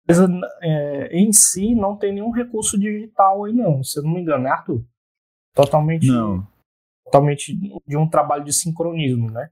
[0.09, 0.19] Mas
[0.63, 3.83] é, em si, não tem nenhum recurso digital aí, não.
[3.85, 4.85] Se eu não me engano, né, Arthur?
[5.55, 6.47] Totalmente Não.
[7.05, 7.55] totalmente
[7.87, 9.51] de um trabalho de sincronismo, né?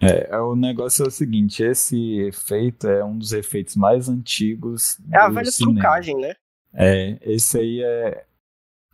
[0.00, 5.18] É, o negócio é o seguinte, esse efeito é um dos efeitos mais antigos É
[5.18, 5.80] a velha cinema.
[5.80, 6.34] trucagem, né?
[6.72, 8.24] É, esse aí é.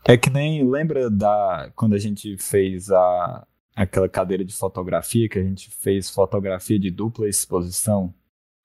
[0.06, 0.68] É que nem.
[0.68, 1.70] Lembra da.
[1.74, 6.90] Quando a gente fez a, aquela cadeira de fotografia, que a gente fez fotografia de
[6.90, 8.14] dupla exposição?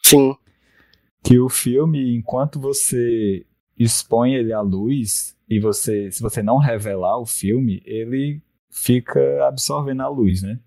[0.02, 0.36] Sim.
[1.24, 3.46] Que o filme, enquanto você
[3.78, 6.12] expõe ele à luz, e você.
[6.12, 10.60] Se você não revelar o filme, ele fica absorvendo a luz, né?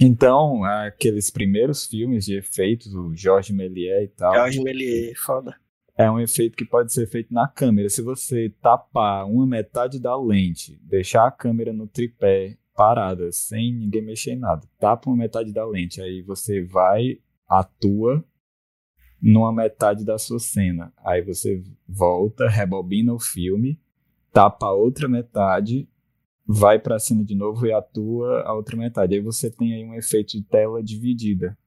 [0.00, 4.34] Então, aqueles primeiros filmes de efeitos, o Jorge Méliès e tal.
[4.34, 5.56] Jorge Méliès, foda.
[5.98, 7.88] É um efeito que pode ser feito na câmera.
[7.88, 14.02] Se você tapar uma metade da lente, deixar a câmera no tripé parada, sem ninguém
[14.02, 17.18] mexer em nada, tapa uma metade da lente, aí você vai,
[17.48, 18.24] atua
[19.20, 20.92] numa metade da sua cena.
[21.04, 23.76] Aí você volta, rebobina o filme,
[24.32, 25.88] tapa a outra metade,
[26.46, 29.16] vai pra cena de novo e atua a outra metade.
[29.16, 31.58] Aí você tem aí um efeito de tela dividida.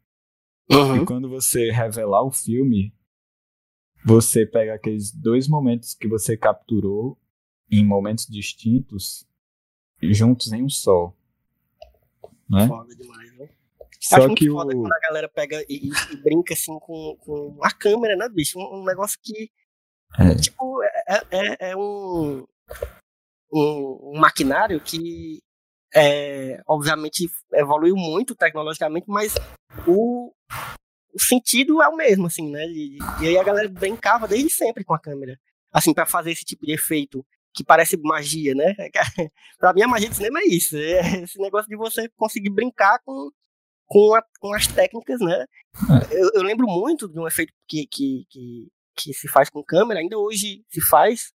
[0.69, 1.03] E Uhum.
[1.03, 2.93] quando você revelar o filme,
[4.05, 7.17] você pega aqueles dois momentos que você capturou
[7.69, 9.25] em momentos distintos,
[10.01, 11.13] juntos em um só.
[12.49, 12.67] Né?
[12.67, 13.49] Foda demais, né?
[13.99, 14.81] Só Acho que muito foda o.
[14.81, 18.59] quando a galera pega e, e- brinca assim com, com a câmera, né, bicho?
[18.59, 19.49] Um, um negócio que,
[20.19, 20.35] É.
[20.35, 22.45] tipo, é, é, é um,
[23.53, 25.39] um, um maquinário que,
[25.93, 29.35] é, obviamente, evoluiu muito tecnologicamente, mas
[29.87, 30.33] o,
[31.13, 32.65] o sentido é o mesmo, assim, né?
[32.67, 35.39] E, e aí a galera brincava desde sempre com a câmera,
[35.71, 38.73] assim, pra fazer esse tipo de efeito que parece magia, né?
[39.59, 42.99] pra mim, a magia do cinema é isso, é esse negócio de você conseguir brincar
[43.05, 43.29] com
[43.87, 45.45] com, a- com as técnicas, né?
[46.11, 49.99] Eu, eu lembro muito de um efeito que, que, que, que se faz com câmera,
[49.99, 51.33] ainda hoje se faz,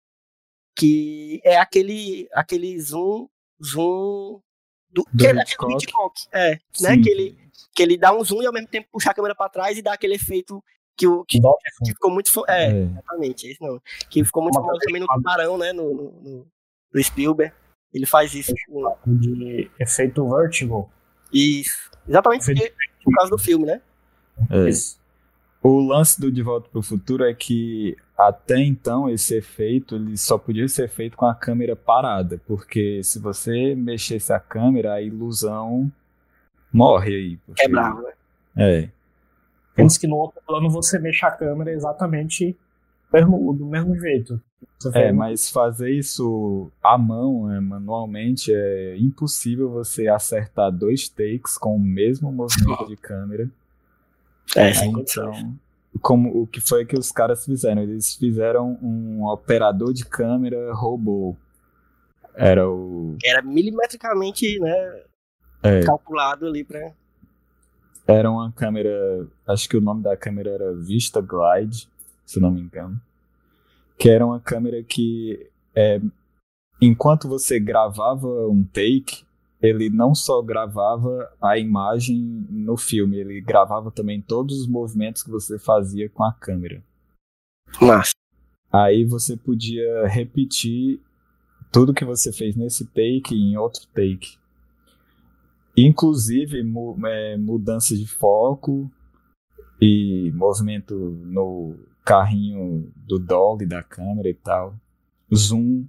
[0.76, 3.28] que é aquele, aquele zoom,
[3.64, 4.42] zoom
[4.90, 5.74] do, Do que é Hitchcock.
[5.76, 6.60] Hitchcock, é, né?
[6.96, 7.02] Sim.
[7.02, 7.38] Que ele,
[7.74, 9.82] que ele dá um zoom e ao mesmo tempo puxa a câmera pra trás e
[9.82, 10.64] dá aquele efeito
[10.98, 11.40] que, o, que,
[11.84, 12.30] que ficou muito.
[12.48, 12.82] É, É.
[12.84, 13.82] exatamente, é isso não.
[14.10, 15.72] Que ficou muito famoso também no Tubarão, né?
[15.74, 16.48] No, no, no-
[16.94, 17.54] no Spielberg.
[17.94, 18.54] Ele faz isso.
[18.68, 20.90] com- de efeito vertigo.
[21.34, 21.90] Isso.
[22.08, 23.82] Exatamente Efeito- porque, por causa do filme, né?
[24.50, 24.70] É.
[24.70, 25.00] Isso.
[25.64, 30.18] O lance do De Volta para o Futuro é que até então esse efeito ele
[30.18, 35.02] só podia ser feito com a câmera parada, porque se você mexesse a câmera, a
[35.02, 35.92] ilusão
[36.74, 37.38] morre aí.
[37.46, 38.12] porque- Quebrava, né?
[38.58, 38.90] É.
[39.78, 42.56] Antes que no outro plano você mexa a câmera exatamente
[43.12, 44.42] mesmo- do mesmo jeito.
[44.94, 51.76] É, mas fazer isso à mão, né, manualmente, é impossível você acertar dois takes com
[51.76, 53.50] o mesmo movimento de câmera.
[54.56, 55.38] É, sem condições.
[55.38, 55.56] Então,
[56.02, 57.82] como o que foi que os caras fizeram?
[57.82, 61.36] Eles fizeram um operador de câmera robô.
[62.36, 63.18] Era o.
[63.24, 65.02] Era milimetricamente, né,
[65.64, 66.92] é, calculado ali pra.
[68.08, 69.28] era uma câmera.
[69.48, 71.88] Acho que o nome da câmera era Vista Glide,
[72.26, 73.00] se não me engano.
[73.98, 76.02] Que era uma câmera que, é,
[76.82, 79.24] enquanto você gravava um take,
[79.62, 85.30] ele não só gravava a imagem no filme, ele gravava também todos os movimentos que
[85.30, 86.82] você fazia com a câmera.
[87.80, 88.14] Massa.
[88.72, 91.00] Aí você podia repetir
[91.72, 94.41] tudo que você fez nesse take em outro take.
[95.76, 98.92] Inclusive mu é, mudança de foco
[99.82, 104.76] e movimento no carrinho do dolly da câmera e tal.
[105.34, 105.88] Zoom.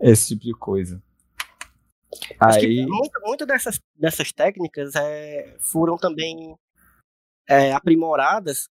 [0.00, 1.02] Esse tipo de coisa.
[2.38, 2.86] Acho que Aí.
[2.86, 6.56] muito, muito dessas, dessas técnicas é, foram também
[7.48, 8.68] é, aprimoradas